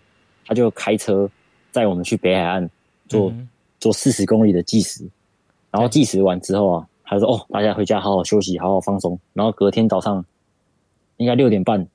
[0.46, 1.28] 他就开车
[1.72, 2.70] 载我们去北海岸
[3.08, 3.48] 做、嗯、
[3.80, 5.04] 做四十公里的计时，
[5.70, 10.24] 然后计时完之后啊，他说：“哦，大家回家好好休息，好好放松。”然后隔天早上
[11.16, 11.86] 应该六点半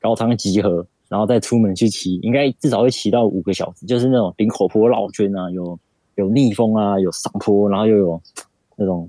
[0.00, 5.78] 高仓集合，然后再出门去骑，应该至少会骑到五个小时，就是那种顶口坡绕圈啊，有
[6.14, 8.22] 有逆风啊，有上坡，然后又有
[8.76, 9.08] 那种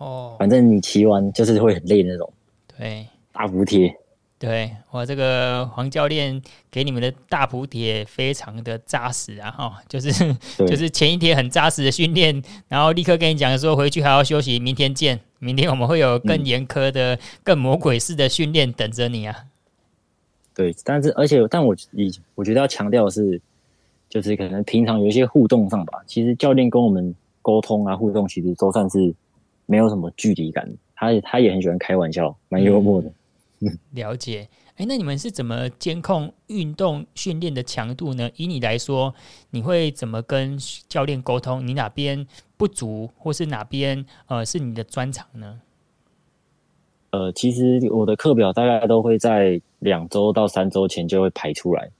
[0.00, 2.32] 哦，反正你骑完就是会很累的那种。
[2.76, 3.96] 对，大补帖。
[4.38, 9.50] 对，我这个黄教练给你们的大补帖非常的扎实啊！
[9.50, 10.12] 哈，就是
[10.58, 15.18] 就是前一天很扎实的训练，然后立刻跟你讲说回去还要休息，明天见。
[15.38, 19.44] 明天我们会有更严苛的、嗯、更魔鬼式的训练等着你啊！
[20.54, 23.40] 对，但是而且但我以我觉得要强调的是，
[24.10, 29.14] 就是可能平常有一些互动上吧，其实教练跟我们沟通啊互动，其实都算是
[29.64, 30.70] 没有什么距离感。
[30.94, 33.08] 他他也很喜欢开玩笑，蛮幽默的。
[33.08, 33.14] 嗯
[33.92, 38.30] 了解，哎，那你们是怎么监控运动训练的强度呢？
[38.36, 39.14] 以你来说，
[39.50, 41.66] 你会怎么跟教练沟通？
[41.66, 42.26] 你哪边
[42.58, 45.62] 不足，或是哪边呃是你的专长呢？
[47.10, 51.90] 呃，其实我的课表大概都会在两周到三周前就会排出来，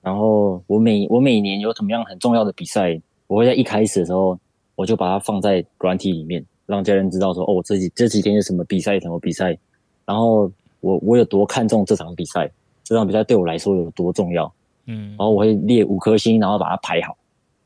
[0.00, 4.38] 然后我每我每年有什么样很重要的比赛，我会在一开始的时候
[4.76, 9.58] 我就把它放在软体里面，让教练知道说，哦，这几这几天有什么比赛，什么比赛，
[10.04, 10.48] 然后。
[10.80, 12.50] 我我有多看重这场比赛？
[12.84, 14.52] 这场比赛对我来说有多重要？
[14.86, 17.16] 嗯，然后我会列五颗星，然后把它排好，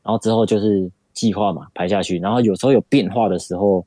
[0.01, 2.17] 然后之后就是计划嘛，排下去。
[2.17, 3.85] 然后有时候有变化的时候，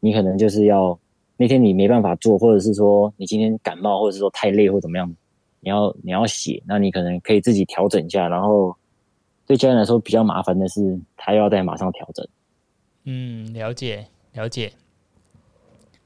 [0.00, 0.98] 你可能就是要
[1.36, 5.14] 那天你没办法做，或者是说你今天感冒，或者是说太累或怎么样，
[5.60, 8.26] 你要你要写，那你可能可以自己调整一下。
[8.28, 8.74] 然后
[9.46, 12.26] 对教练来说比较麻烦的是，他又要再马上调整。
[13.04, 14.72] 嗯，了解了解。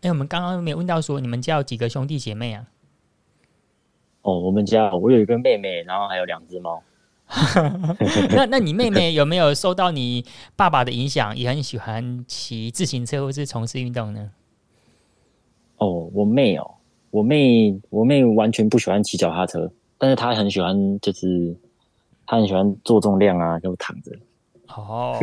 [0.05, 2.67] 哎，我们刚刚没有问到说你们家有几个兄弟姐妹啊？
[4.21, 6.83] 哦，我们家我有一个妹妹，然后还有两只猫。
[8.37, 10.23] 那那你妹妹有没有受到你
[10.57, 14.31] 爸爸的影响，也很喜欢骑自行车或是从事运动呢？
[15.79, 16.71] 哦，我妹哦，
[17.11, 21.57] 我妹我妹完全不喜欢骑脚踏车，但是她很喜欢，就是
[22.27, 24.13] 她很喜欢做重量啊，就躺着。
[24.69, 25.19] 哦，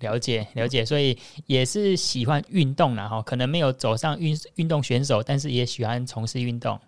[0.00, 1.16] 了解了解，所以
[1.46, 3.08] 也是喜欢运动啦。
[3.08, 6.78] 哈，可能没有走上运运动选手，但是也喜欢从事运动。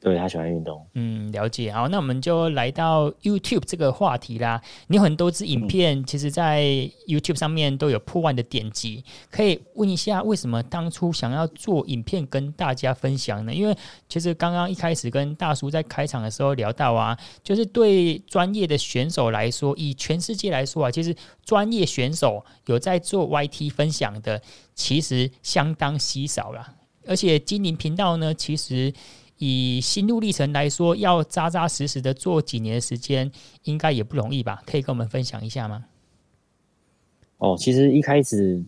[0.00, 1.70] 对，他喜欢运动，嗯，了解。
[1.70, 4.58] 好，那我们就来到 YouTube 这个话题啦。
[4.86, 6.62] 你有很多支影片，其实，在
[7.06, 9.04] YouTube 上面都有破万的点击。
[9.30, 13.52] 可以问一下，为什么当初想要做影片跟大家分享呢？
[13.52, 13.76] 因为
[14.08, 24.40] 其实刚刚一开始跟大叔在开场的时候聊到啊，就是对专业的选手来说，以全世界来说啊，其实专业选手有在做 YT 分享的，
[24.74, 26.66] 其实相当稀少了。
[27.06, 28.90] 而且精灵频道呢，其实。
[29.42, 33.32] 以心路历程来说，要扎扎实实的做几年时间，
[33.64, 34.62] 应该也不容易吧？
[34.66, 35.86] 可以跟我们分享一下吗？
[37.38, 38.62] 哦，其实一开始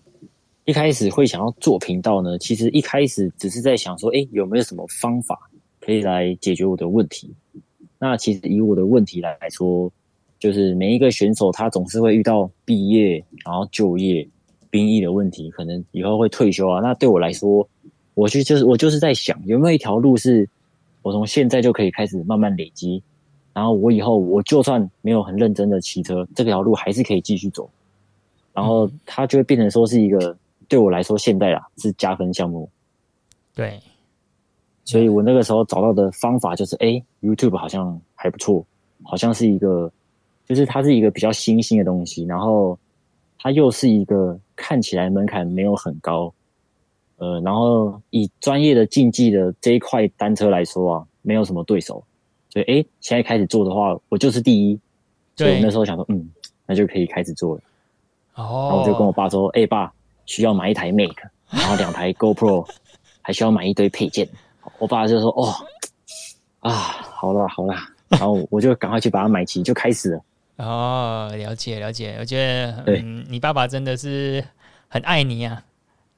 [0.64, 5.38] 一开始会想要做频道呢，其实一开始只是在想说，诶，有没有什么方法
[5.78, 7.30] 可以来解决我的问题？
[7.98, 9.92] 那其实以我的问题来来说，
[10.38, 14.26] 就是每一个选手他总是会遇到毕业，然后就业、
[14.70, 16.80] 兵役的问题，可能以后会退休啊。
[16.80, 17.68] 那对我来说，
[18.14, 20.48] 我去就是我就是在想，有没有一条路是。
[21.02, 23.02] 我从现在就可以开始慢慢累积，
[23.52, 27.68] 然后我以后我就算没有很认真的骑车，这条路还是可以继续走，
[28.52, 30.36] 然后它就会变成说是一个
[30.68, 32.68] 对我来说现在啊是加分项目。
[33.54, 33.78] 对，
[34.84, 38.64] 所以我那个时候找到的方法就是，哎，YouTube 好像还不错，
[39.02, 39.92] 好像是一个，
[40.46, 42.78] 就是它是一个比较新兴的东西，然后
[43.38, 46.32] 它又是一个看起来门槛没有很高。
[47.22, 52.02] 呃，然后以专业的竞技的这一块单车来说啊，没有什么对手，
[52.50, 54.76] 所以哎，现在开始做的话，我就是第一。
[55.36, 56.28] 所以我那时候想说，嗯，
[56.66, 57.60] 那就可以开始做了。
[58.34, 58.42] 哦。
[58.42, 59.92] 然后我就跟我爸说，哎，爸，
[60.26, 61.14] 需要买一台 Make，
[61.48, 62.68] 然后两台 GoPro，
[63.20, 64.28] 还需要买一堆配件。
[64.80, 65.54] 我爸就说，哦，
[66.58, 67.76] 啊，好了好了，
[68.08, 70.20] 然后我就赶快去把它买齐，就开始了。
[70.56, 74.44] 哦，了解了解，我觉得，嗯，你爸爸真的是
[74.88, 75.62] 很爱你啊。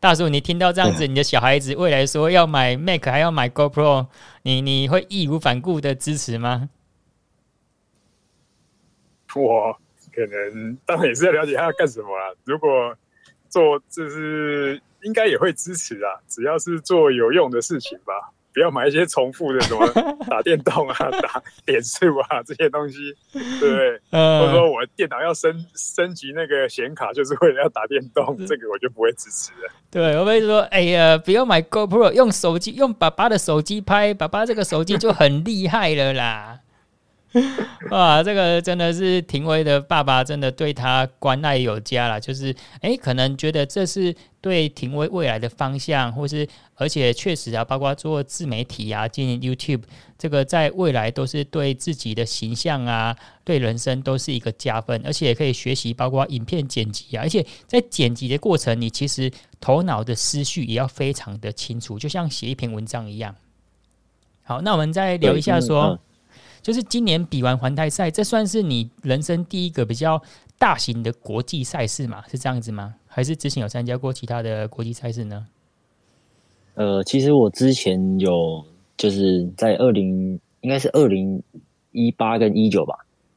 [0.05, 4.07] 大叔，你听到这样子，你的小孩子未来说要买 Mac 还要买 GoPro，
[4.43, 6.69] 你你会义无反顾的支持吗？
[9.35, 9.73] 我
[10.15, 12.35] 可能当然也是要了解他要干什么啦。
[12.45, 12.95] 如果
[13.49, 18.34] 做就是应该也会支持啊，只要是做有用的事情吧。
[18.55, 19.85] 不要买一些重复的，什么
[20.31, 22.99] 打电动啊、打点数啊这些东西，
[23.33, 24.01] 对不对？
[24.11, 29.71] 嗯、或者说我电脑要升升级那个显卡，就是为了要打电动，这个我就不会支持了。
[29.91, 36.61] 对，我会说，哎呀，不要买 GoPro，用手机用爸爸的手机拍，爸爸这个手机就很厉害了啦。
[37.91, 42.21] 哇，这个真的是廷威的爸爸，真的对他关爱有加啦。
[42.21, 49.83] 就是，哎，可能觉得这是对廷威未来的方向，或是而且确实啊，包括做自媒体啊，经营 YouTube，
[50.17, 59.29] 这个在未来都是对自己的形象啊，对人生都是一个加分，而且也可以学习，包括影片剪辑啊，而且在剪辑的过程，你其实
[59.61, 63.35] 头脑的思绪也要非常的清楚，就像写一篇文章一样。
[64.45, 65.99] 好，那我们再聊一下说。
[66.65, 70.19] 就是今年比完环台赛，这算是你人生第一个比较
[70.59, 72.25] 大型的国际赛事嘛？
[72.27, 72.95] 是这样子吗？
[73.07, 75.47] 还是之前有参加过其他的国际赛事呢？
[76.73, 78.65] 呃，其实我之前有
[78.97, 81.43] 就是在二零应该是二零
[81.93, 82.95] 一八跟一九吧，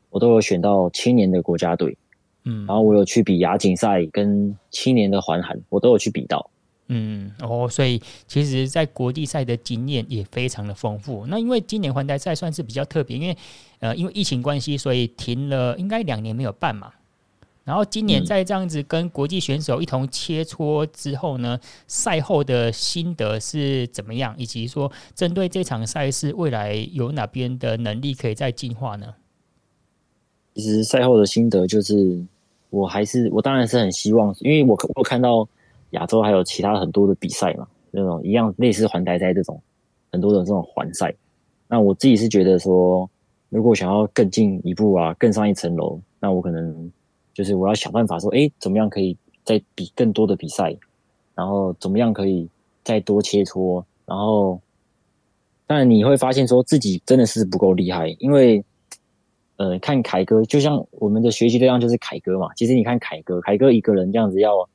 [0.10, 1.98] 我都有选到青年的国家队，
[2.46, 6.50] 嗯，然后我有去比亚锦赛跟青年的环韩，我都有去比到。
[6.90, 11.26] 嗯哦，所以其实，在国际赛的经验也非常的丰富。
[11.28, 13.38] 那因为今年环台赛算是比较特别，因为
[13.80, 16.94] 呃，因为疫情关系，所以停了应该两年没有办嘛。
[17.66, 24.34] 然后今年在这样子跟国际选手一同切磋之后呢，赛后的心得是怎么样？
[24.38, 29.14] 以及说针对这场赛事，未来有哪边的能力可以再进化呢？
[30.56, 32.26] 其实赛后的心得就是，
[32.70, 35.46] 我还是我当然是很希望，因为我我看到。
[35.92, 39.62] 亚洲还有其他很多的比赛嘛，那种一样类似环台赛这种
[40.12, 41.14] 很多的这种环赛。
[41.68, 43.10] 那我自己是觉得说，
[43.50, 46.92] 如果想要更进一步啊，更上一层楼，那我可能
[47.34, 50.76] 就是我要想办法说，哎，怎么样可以再比更多的比赛，
[51.34, 52.50] 然后怎么样可以
[52.84, 54.60] 再多切磋，然后
[55.66, 58.64] 但你会发现说自己真的是不够厉害，因为
[59.56, 62.54] 呃，看凯哥就像我们的学习对象就是凯哥嘛。
[62.56, 64.68] 其实你看凯哥，凯哥一个人这样子要。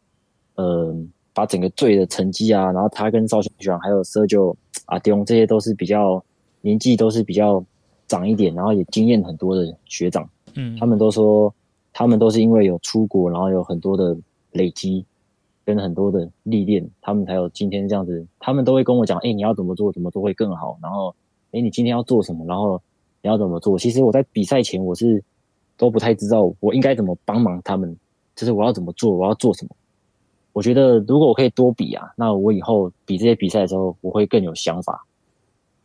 [0.54, 0.94] 呃，
[1.32, 4.54] 把整个队的成绩啊，然后他跟赵学长还有 Sergio
[4.86, 6.22] 阿丁这些都是比较
[6.60, 7.64] 年纪都是比较
[8.08, 11.52] 长一点，然后也经验很多的学长，嗯，他们都说
[11.92, 14.16] 他们都是因为有出国，然后有很多的
[14.52, 15.04] 累积
[15.64, 18.26] 跟很多的历练，他们才有今天这样子。
[18.38, 20.78] 他们都会跟我讲，哎，你要怎么做，怎么做会更好。
[20.82, 21.14] 然后，
[21.52, 22.80] 哎，你今天要做什么，然后
[23.22, 23.78] 你要怎么做。
[23.78, 25.22] 其实我在比赛前我是
[25.76, 27.96] 都不太知道我应该怎么帮忙他们，
[28.34, 29.74] 就是我要怎么做，我要做什么。
[30.52, 35.06] 我觉得如果我可以多比啊，那我以后比这些比赛的时候，我会更有想法。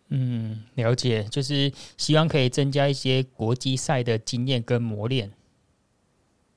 [0.10, 5.32] 嗯，了解，就是希望可以增加一些国际赛的经验跟磨练。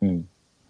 [0.00, 0.24] 嗯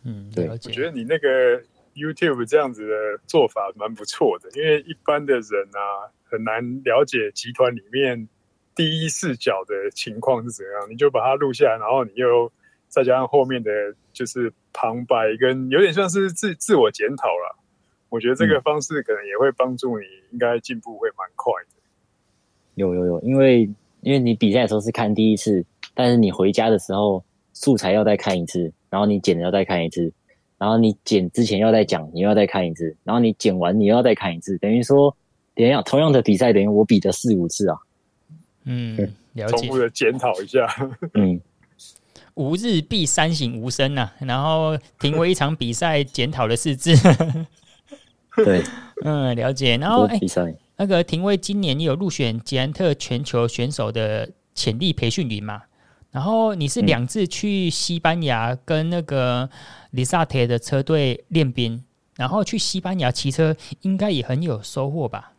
[0.05, 0.49] 嗯，对。
[0.49, 1.61] 我觉得你那个
[1.95, 8.29] YouTube 这样子的做法蛮不错的，因为一般的人啊很难了解集团里面
[8.75, 12.51] 第一视角的情况是怎样，你就把它录下来，然后你又。
[12.93, 13.71] 再加上后面的
[14.13, 17.57] 就是旁白，跟有点像是自自我检讨了。
[18.09, 21.81] 我觉得这个方式可能也会帮助你，应该进步会蛮快的。
[22.75, 23.63] 有有有，因为
[24.01, 25.65] 因为你比赛的时候是看第一次，
[25.95, 30.13] 但是你回家的时候素材要再看一次，然后你剪的要再看一次，
[30.59, 35.17] 然后你剪之前要再讲，你又要再看一次，然后你剪完你又要再看一次，等于说，
[35.55, 37.79] 等一下同样的比赛，等于我比了四五次啊。
[38.65, 38.97] 嗯，
[39.35, 39.57] 了解。
[39.57, 40.67] 重复的检讨一下。
[41.15, 41.41] 嗯。
[42.41, 46.97] 吾日必三省吾身呐、啊，然后廷威一场比赛检讨了四次。
[48.35, 48.63] 对，
[49.05, 49.77] 嗯，了解。
[49.77, 55.61] 然后，哎、欸，那个廷威今年你有入选捷安特全球选手的潜力培训营嘛？
[56.11, 59.49] 然后你是两次去西班牙跟那个
[59.91, 61.85] 里萨特的车队练兵，
[62.17, 65.33] 然后去西班牙骑车，应该也很有收获吧？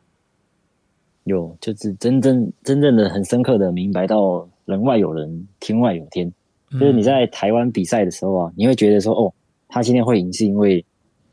[1.24, 6.32] 有，就是真正真正的很深刻的明白到人外有人，天外有天。
[6.72, 9.34] 就是你在台湾比赛的时候啊，你会觉得说，哦，
[9.68, 10.84] 他今天会赢是因为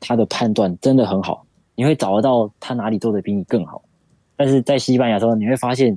[0.01, 3.80] 他的判断真的很好，你会找得到他哪里做的比你更好。
[4.36, 5.97] 但是在西班牙的时候，你会发现，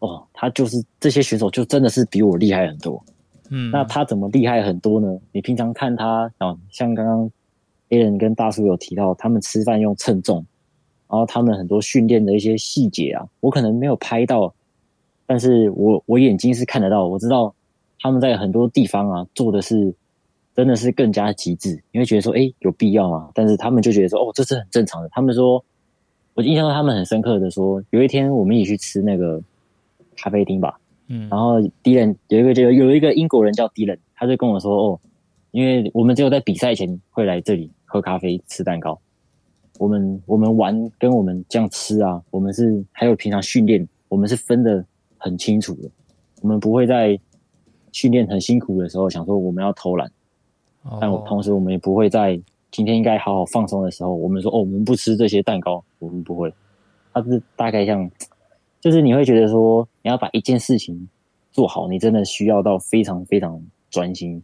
[0.00, 3.00] 哦，他就是这些选手就真的是比我厉害很多。
[3.48, 5.16] 嗯，那他怎么厉害很多呢？
[5.32, 7.30] 你平常看他啊，像刚刚
[7.90, 10.44] Alan 跟大叔有提到，他们吃饭用称重，
[11.08, 14.52] 然后他们很多训练的一些细节啊，我可能没有拍到，
[15.26, 17.54] 但是我我眼睛是看得到，我知道。
[18.00, 19.92] 他们在很多地方啊做的是
[20.56, 23.30] 真的是更加极致，你会觉得说，哎，有必要吗？
[23.34, 25.08] 但是他们就觉得说，哦，这是很正常的。
[25.10, 25.64] 他们说，
[26.34, 29.40] 我印象中他们很深刻的说，有一天我们一起去吃那个
[30.16, 30.78] 咖啡厅吧，
[31.08, 35.00] 嗯，然后迪伦有一个就有一个英国人叫迪伦，他就跟我说，哦，
[35.52, 38.98] 因为我们只有在比赛前会来这里喝咖啡吃蛋糕，
[39.78, 44.84] 我们我们玩跟我们这样吃啊，我们是还有平常训练，我们是分的
[45.16, 45.88] 很清楚的，
[46.42, 47.18] 我们不会在。
[47.92, 50.10] 训练很辛苦的时候，想说我们要偷懒，
[51.00, 56.52] 但我同时我们也不会在今天应该好好放松的时候，我们说哦，我们不吃这些蛋糕，我们不会。
[57.12, 58.08] 它是大概像，
[58.80, 61.08] 就是你会觉得说，你要把一件事情
[61.52, 63.60] 做好，你真的需要到非常非常
[63.90, 64.40] 专心。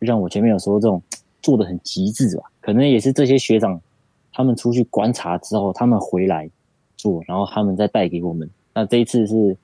[0.00, 1.00] 就像我前面有说，这种
[1.40, 3.80] 做的很极致吧，可能也是这些学长
[4.32, 6.50] 他们出去观察之后，他们回来
[6.96, 8.50] 做，然后他们再带给我们。
[8.74, 9.56] 那这一次是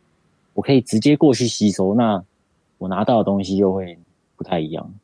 [0.54, 2.22] 我可以直接过去吸收，那
[2.78, 3.98] 我拿到的东西又会
[4.36, 4.94] 不太一样。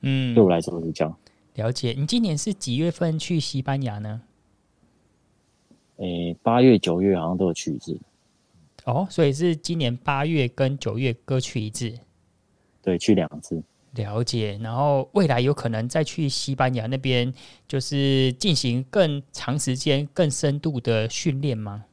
[0.00, 1.16] 嗯，对我来说是这样。
[1.54, 1.94] 了解。
[1.96, 4.22] 你今年是几月份去西班牙呢？
[5.96, 7.98] 诶，八月、九月好像都有去一次。
[8.86, 11.92] 哦，所以是今年八月跟九月各去一次。
[12.80, 13.62] 对，去两次。
[13.96, 14.58] 了解。
[14.62, 17.30] 然后未来有可能再去西班牙那边，
[17.68, 21.84] 就是进行更长时间、更深度的训练吗？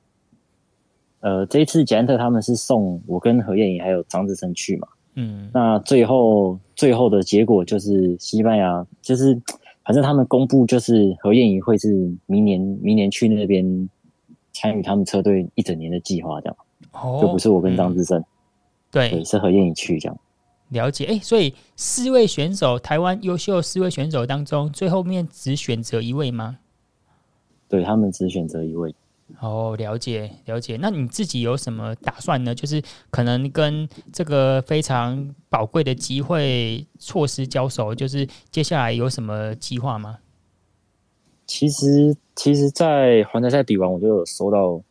[1.20, 4.88] 呃，这一次捷安特他们是送我跟何燕颖还有张志成去嘛。
[5.18, 5.52] 嗯。
[5.54, 9.38] 那最后最后的结果就是西班牙，就是
[9.84, 11.94] 反正他们公布就是何燕仪会是
[12.26, 13.90] 明年明年去那边
[14.54, 16.56] 参与他们车队一整年的计划，这样。
[16.94, 18.26] 哦，就不是我跟张志胜，嗯，
[18.92, 20.18] 对，对，是何燕仪去这样。
[20.70, 26.60] 了解，哎，所以四位选手，台湾优秀四位选手当中，最后面只选择一位吗？
[27.70, 28.94] 对，他们只选择一位。
[29.40, 30.78] 哦，了解了解。
[30.82, 32.56] 那你自己有什么打算呢？
[32.56, 40.18] 就是可能跟这个非常宝贵的机会错失交手，就是接下来有什么计划吗？
[41.46, 44.82] 其实，其实，在环台赛比完，我就有收到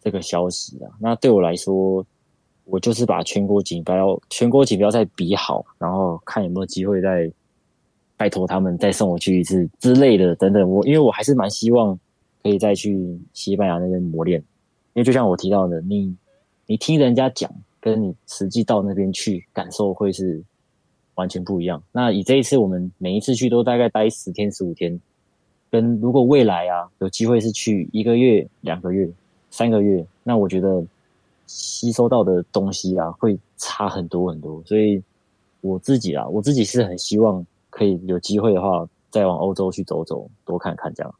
[0.00, 0.90] 这个消息啊。
[0.98, 2.04] 那对我来说，
[2.64, 7.30] 我就是把全国锦标、全国锦标赛比好，然后看有没有机会再
[8.16, 10.68] 拜托他们再送我去一次之类的等等。
[10.68, 11.98] 我因为我还是蛮希望
[12.42, 14.40] 可以再去西班牙那边磨练，
[14.94, 16.16] 因为就像我提到的，你
[16.66, 20.42] 你听人家讲，跟你实际到那边去感受会是
[21.14, 21.82] 完全不一样。
[21.92, 25.00] 那以这一次，我们每一次去都大概待十天十五天，
[25.70, 29.10] 跟如果未来啊有机会是去一个月、两个月、
[29.50, 30.84] 三个月，那我觉得。
[31.48, 35.02] 吸收到的东西啊，会差很多很多，所以
[35.60, 41.14] 我自己啊，我自己是很希望可以有机会的话，再往欧洲去走走，多看看这样。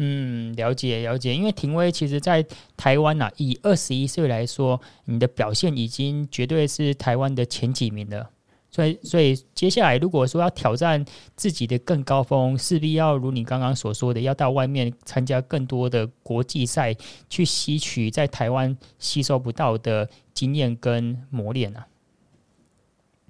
[0.00, 2.46] 嗯，了解了解，因为廷威其实在
[2.76, 8.30] 台湾啊，以二十一岁来说，你的表现已经绝对是台湾的前几名了。
[8.70, 16.94] 所以，所以接下来如果说要挑战自己的更高峰，势必要如你刚刚所说的，要到外面参加更多的国际赛，
[17.28, 21.88] 去吸取在台湾吸收不到的经验跟磨练啊。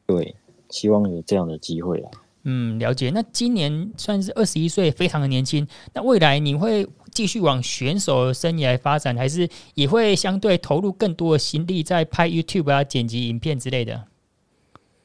[0.05, 0.35] 对，
[0.69, 2.11] 希望有这样的机会啊。
[2.51, 3.11] 嗯，了解。
[3.11, 5.69] 那今年算是二十一岁，非常的年轻。
[5.93, 14.03] 那未来你会继续往选手生涯发展，还是也会相对投入更多的心力在拍 YouTube 啊、剪辑影片之类的？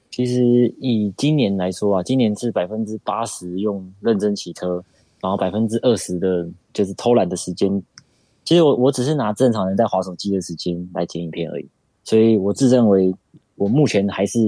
[0.09, 4.81] 其实以今年来说啊，今年是百分之八十用认真骑车，
[5.19, 7.83] 然后百分之二十的就是偷懒的时间。
[8.45, 11.67] 其实我我只是拿正常人在滑手机的时间来剪影片而已，
[12.05, 13.13] 所以我自认为
[13.55, 14.39] 我目前还是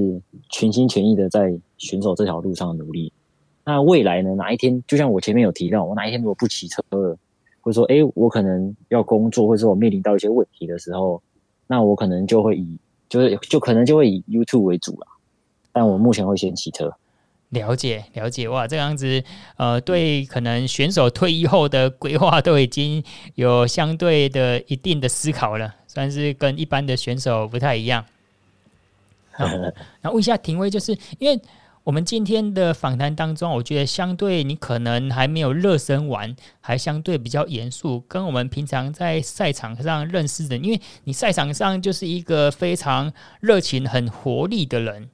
[0.49, 3.11] 全心全意的在选手这条路上努力。
[3.63, 4.35] 那未来呢？
[4.35, 7.17] 哪一天就像我前面有提到，我哪一天如果不骑车了，
[7.61, 11.21] 或者说诶我可能要工作，或者说我面临到一些问题的时候，
[11.65, 12.77] 那我可能就会以
[13.09, 15.07] 就是就可能就会以 YouTube 为主了。
[15.71, 16.93] 但我目前会先骑车。
[17.49, 19.23] 了解了解，哇，这样子，
[19.57, 23.03] 呃，对，可能选手退役后的规划都已经
[23.35, 28.03] 有相对的一定的思考了，算是跟一般的选手不太一样。
[29.37, 29.45] 好，
[30.01, 31.39] 那问一下廷威，就是因为
[31.83, 45.09] 我们今天的访谈当中，我觉得相对你可能还没有热身完，还相对比较严肃，跟我们平常在赛场上认识的，因为你赛场上就是一个非常热情、很活力的人。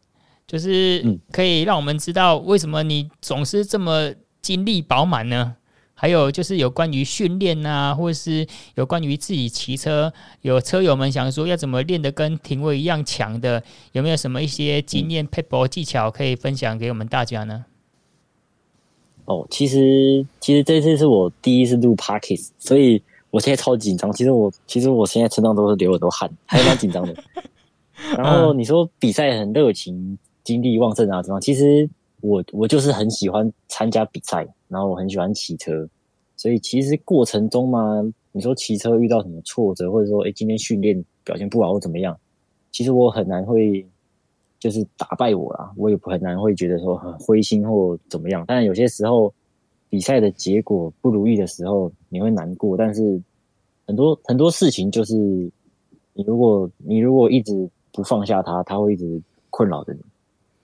[0.48, 5.56] 就是可以让我们知道为什么你总是这么精力饱满呢？
[6.02, 17.66] 还有就是有关于训练啊，或者是有关于自己骑车，有车友们想说要怎么练得跟廷威一样强的，有没有什么一些经验、配搏技巧可以分享给我们大家呢？
[19.26, 23.00] 哦，其实其实这次是我第一次录 Podcast，所以
[23.30, 24.12] 我现在超紧张。
[24.12, 27.16] 其实我其实我现在身上都是流很多汗，还蛮紧张的。
[28.18, 30.18] 然后你说比赛很热情。
[30.44, 31.40] 精力旺盛啊，怎么？
[31.40, 31.88] 其实
[32.22, 35.88] 我我就是很喜欢参加比赛，然后我很喜欢骑车，
[36.38, 38.02] 所以其实过程中嘛，
[38.32, 42.18] 你说骑车遇到什么挫折，或者说诶今天训练表现不好或怎么样，
[42.72, 43.86] 其实我很难会
[44.60, 48.46] 就是打败我啦，我也很难会觉得说很灰心或怎么样。
[48.48, 49.34] 但有些时候
[49.90, 53.22] 比赛的结果不如意的时候，你会难过，但是
[53.88, 55.16] 很多很多事情就是
[56.14, 60.00] 你如果你如果一直不放下它，它会一直困扰着你。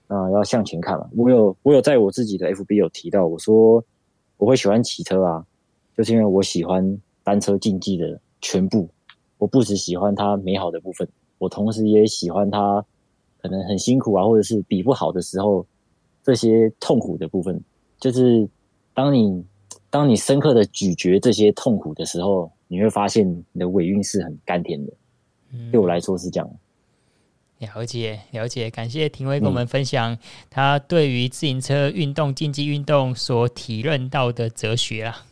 [0.08, 1.08] 啊，要向前看嘛！
[1.16, 3.82] 我有我有在我自己的 FB 有提到，我说
[4.36, 5.46] 我会喜欢骑车啊，
[5.96, 8.88] 就是因为我喜欢单车竞技的全部。
[9.36, 12.84] 我不只喜欢它美好的部分，我同时也喜欢它
[13.40, 15.64] 可能很辛苦啊，或者是比不好的时候，
[16.24, 17.62] 这些痛苦的部分，
[18.00, 18.48] 就是
[18.94, 19.44] 当你
[19.90, 24.92] 当你深刻的咀嚼这些痛苦的时候，你会发现你的尾韵是很甘甜的。
[25.52, 26.50] 嗯、对我来说是这样。
[27.58, 30.16] 了解了解，感谢庭威跟我们分享
[30.48, 35.26] 他对于自行车运动、竞技运动所体认到的哲学啊。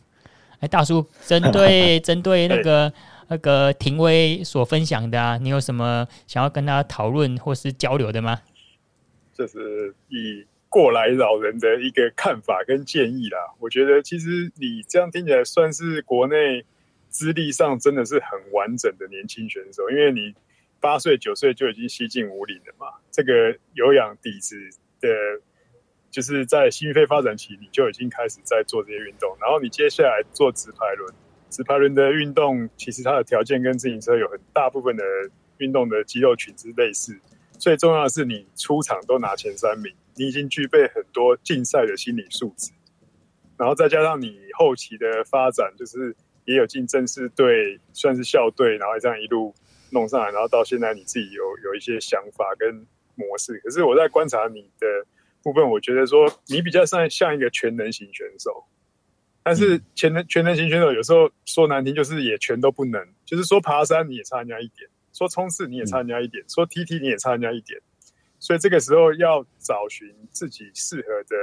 [0.59, 2.91] 哎，大叔， 针对针对那个
[3.29, 8.41] 那个庭威所分享的啊，你有什么想要跟他讨论或是交流的吗？
[9.33, 13.37] 就是以过来老人的一个看法跟建议啦。
[13.59, 16.65] 我觉得其实你这样听起来算是国内
[17.07, 20.33] 资历上真的是很完整的年轻选手，因为你。
[20.79, 22.87] 八岁九岁就已经吸进五岭了嘛？
[23.11, 24.55] 这个有氧底子
[25.01, 25.09] 的，
[26.11, 31.13] 就是在心肺发展期你就已经开始在做这些运动，然后你接下来做直排轮，
[31.49, 35.03] 直排轮的运动其实它的条件跟自行车有很大部分的
[35.57, 37.19] 运动的肌肉群是类似。
[37.57, 42.71] 最重要的是你出场都拿前三名，你已经具备很多竞赛的心理素质，
[43.57, 46.15] 然后再加上你后期的发展，就是
[46.45, 49.55] 也有进正式队，算是校队，然后这样一路。
[49.91, 52.85] 弄上来，然后到现在你自己有有一些想法跟
[53.15, 53.57] 模式。
[53.59, 54.87] 可是我在观察你的
[55.41, 58.65] 部分，我觉得说你比较像像一个全能型选手。
[59.43, 67.79] 但是全能全能型选手有时候说难听就是也全都不能，就是说爬山你也差人家一点，说冲刺你也差人家一点，说 TT 你也差人家一点。
[68.39, 71.35] 所以这个时候要找寻自己适合的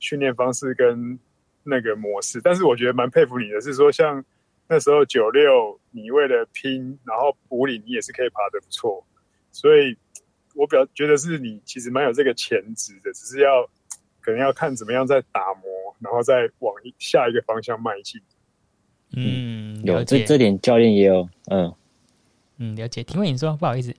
[0.00, 1.18] 训练方式跟
[1.62, 2.40] 那个模式。
[2.42, 4.24] 但是我觉得蛮佩服你的，是说像。
[4.66, 9.04] 那时候九六，你为了拼，然后五里你也是可以爬得不错，
[9.52, 9.94] 所以
[10.54, 13.68] 我比较觉得是你其实蛮有这个潜质的，只是要
[14.22, 18.18] 可能要看怎么样再打磨，然后再往下一个方向迈进。
[19.14, 21.74] 嗯，有这这点教练也有，嗯
[22.56, 23.04] 嗯，了解。
[23.04, 23.94] 庭辉你说不好意思，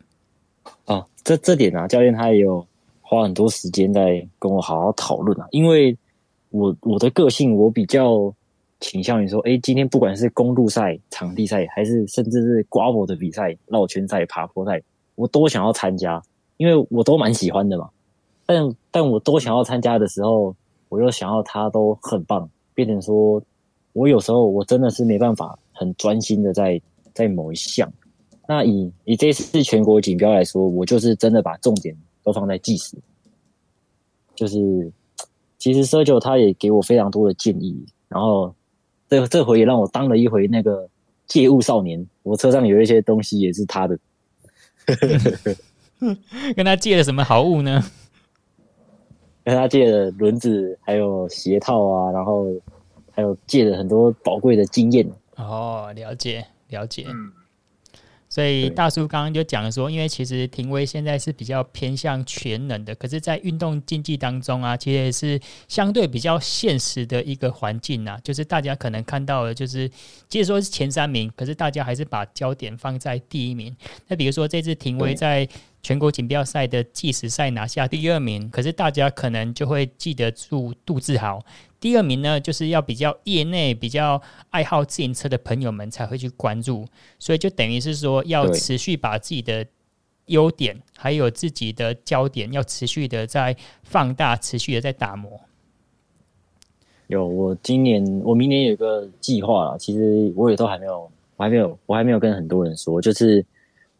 [0.86, 2.68] 哦，这这点啊，教练他也有
[3.01, 5.95] 花很多时间在跟我好好讨论啊，因为
[6.49, 8.34] 我我的个性我比较。
[8.86, 14.80] 倾向于说，哎，今天不管是公路赛、场地赛，还是甚至是 gravel 的比赛、绕圈赛、爬坡赛，
[15.16, 16.22] 我都想要参加，
[16.58, 17.90] 因为我都蛮喜欢的嘛。
[18.46, 20.56] 但但我都想要参加的时候，
[20.88, 23.42] 我又想要他都很棒，变成说，
[23.94, 26.80] 我有时候我真的是没办法很专心的在
[27.12, 27.92] 在某一项。
[28.48, 32.96] 那以以这次全国锦标来说，我就是真的把重点都放在计时，
[34.36, 34.92] 就是
[35.58, 38.54] 其实 Sergio 他也给我非常多的建议，然后。
[39.10, 40.88] 这这回也让我当了一回那个
[41.28, 42.06] 借物少年。
[42.24, 43.97] 我车上有一些东西也是他的，
[46.56, 47.84] 跟他借了什么好物呢？
[49.43, 52.47] 跟他借了轮子，还有鞋套啊，然后
[53.12, 55.08] 还有借了很多宝贵的经验。
[55.36, 57.06] 哦，了解了解。
[57.08, 57.32] 嗯
[58.36, 69.90] 所以大叔刚刚就讲说，因为其实廷威现在是比较偏向全能的，可是，在运动竞技当中啊，其实也是相对比较现实的一个环境啊，就是大家可能看到的，就是
[70.28, 73.74] 即使说是前三名，可是大家还是把焦点放在第一名。
[74.10, 75.48] 那比如说这次廷威在
[75.86, 81.40] 全国锦标赛的计时赛拿下第二名，可是大家可能就会记得住杜志豪。
[81.80, 84.20] 第二名呢，就是要比较业内比较
[84.50, 86.88] 爱好自行车的朋友们才会去关注，
[87.20, 89.64] 所以就等于是说要持续把自己的
[90.26, 95.40] 优点还有自己的焦点要持续的在放大，持续的在打磨。
[97.06, 103.46] 有，我今年我明年有一个计划啊，其实我也都还没有，我还没有，我还没有跟很多人说，就是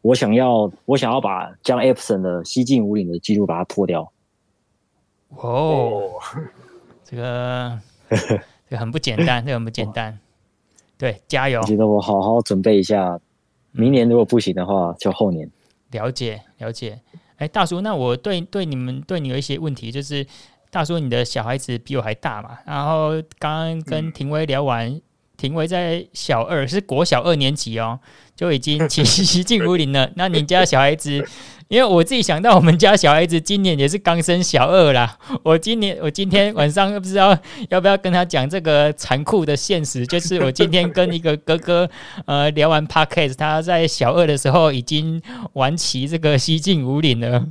[0.06, 4.12] 我想要我想要把 John Epson 的西进五岭的记录把它破掉。
[5.30, 6.12] 哦。
[7.04, 7.80] 这个
[8.20, 8.38] 这
[8.70, 10.20] 个很不简单，这个很不简单。
[10.96, 11.60] 对，加油！
[11.60, 13.20] 我觉得我好好准备一下，
[13.72, 15.50] 明年如果不行的话，就后年。
[15.92, 17.00] 了解，了解。
[17.38, 20.26] 哎，大叔，那我对对你们对你有一些问题，就是
[20.70, 22.60] 大叔，你的小孩子比我还大嘛？
[22.66, 25.02] 然后刚刚跟庭威聊完，嗯、
[25.38, 28.00] 庭辉在小二，是国小二年级哦，
[28.36, 30.12] 就已经 骑骑进武岭了。
[30.16, 31.26] 那你家小孩子？
[31.68, 35.18] 因为我自己想到，我们家小孩子今年也是刚升小二啦。
[35.42, 37.36] 我今年，我今天晚上不知道
[37.70, 41.90] 要不要跟他讲这个残酷的现实，就是我今天跟一个哥哥
[42.28, 45.20] 呃聊完 Podcast，他在小二的时候已经
[45.54, 47.48] 玩骑这个西进武岭了。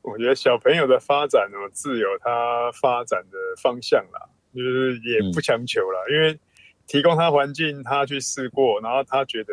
[0.00, 6.38] 我觉得小朋友的发展呢，自有他发展的方向啦，就是也不强求啦，因为
[6.86, 9.52] 提供他环境，他去试过，然后他觉得。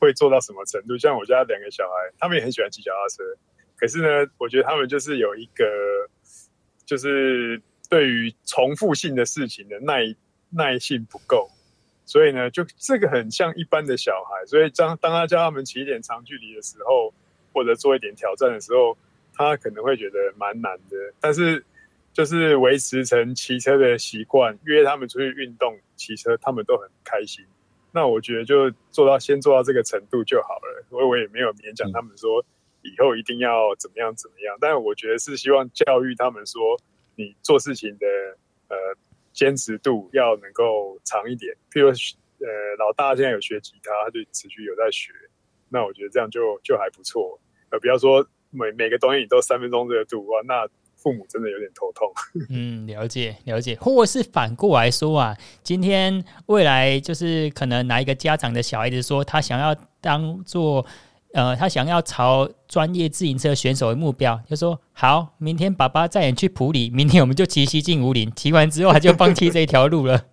[0.00, 0.96] 会做到什么程度？
[0.96, 3.24] 像我家两个小孩，他们也很喜欢骑脚踏车。
[3.76, 5.64] 可是呢，我觉得他们就是有一个，
[6.86, 10.14] 就是对于重复性的事情的耐
[10.50, 11.50] 耐性不够。
[12.06, 14.46] 所以呢，就这个很像一般的小孩。
[14.46, 17.12] 所以当当他教他们骑一点长距离的时候，
[17.52, 18.96] 或者做一点挑战的时候，
[19.34, 20.96] 他可能会觉得蛮难的。
[21.18, 21.64] 但是
[22.18, 27.44] 就是维持成骑车的习惯，约他们出去运动骑车，他们都很开心。
[27.92, 30.84] 那我觉得就做到先做到这个程度就好了。
[30.90, 32.44] 所以我也没有勉强他们说
[32.82, 34.56] 以后一定要怎么样怎么样。
[34.60, 36.76] 但我觉得是希望教育他们说，
[37.14, 38.06] 你做事情的
[38.66, 38.76] 呃
[39.32, 41.54] 坚持度要能够长一点。
[41.70, 42.50] 譬如呃
[42.80, 45.12] 老大现在有学吉他，他就持续有在学。
[45.68, 47.38] 那我觉得这样就就还不错。
[47.70, 50.66] 呃，不要说每每个东西你都三分钟热度哇，那。
[50.98, 52.06] 父母真的有点头痛。
[52.50, 60.84] 嗯，了解了解，或是反过来说啊，今天未来就是可能哪一个家长的小孩子说他想要当做
[61.32, 70.24] 呃，他想要朝专业自行车选手的目标，就说好，明天爸爸带你去普里，明天我们就骑西进武林，骑完之后他就放弃这一条路了。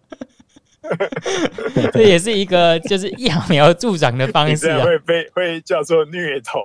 [1.94, 6.62] 这也是一个就是揠苗 助长的方式啊，会被会叫做虐童。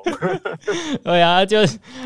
[1.02, 1.58] 对啊，就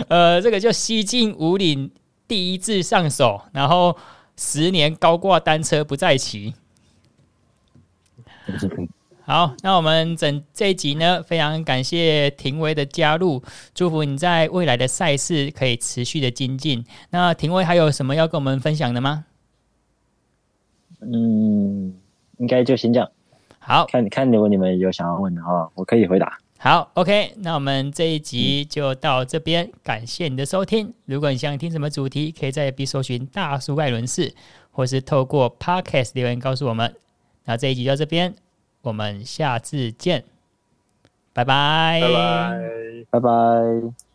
[0.09, 1.91] 呃，这个就西进五岭
[2.29, 3.97] 第一次上手，然后
[4.37, 6.55] 十年高挂单车不再骑。
[9.27, 13.43] 好，那我们整这一集呢，非常感谢庭威的加入，
[13.75, 16.85] 祝福你在未来的赛事可以持续的精进。
[17.09, 19.25] 那庭威还有什么要跟我们分享的吗？
[21.01, 21.95] 嗯。
[22.39, 23.11] 应该就先这样。
[23.59, 26.39] 好，看看如果你们有想要问的话，我可以回答。
[26.59, 30.95] 好，OK，那我们这一集就到这边，嗯、感谢你的收听。
[31.05, 34.33] 如果你想听什么主题，可以在 FB 搜寻大叔外轮士，
[34.73, 36.95] 或是透过 Podcast 留言告诉我们。
[37.45, 38.35] 那这一集就到这边，
[38.81, 40.25] 我们下次见，
[41.35, 42.61] 拜拜，拜拜，
[43.11, 44.14] 拜拜。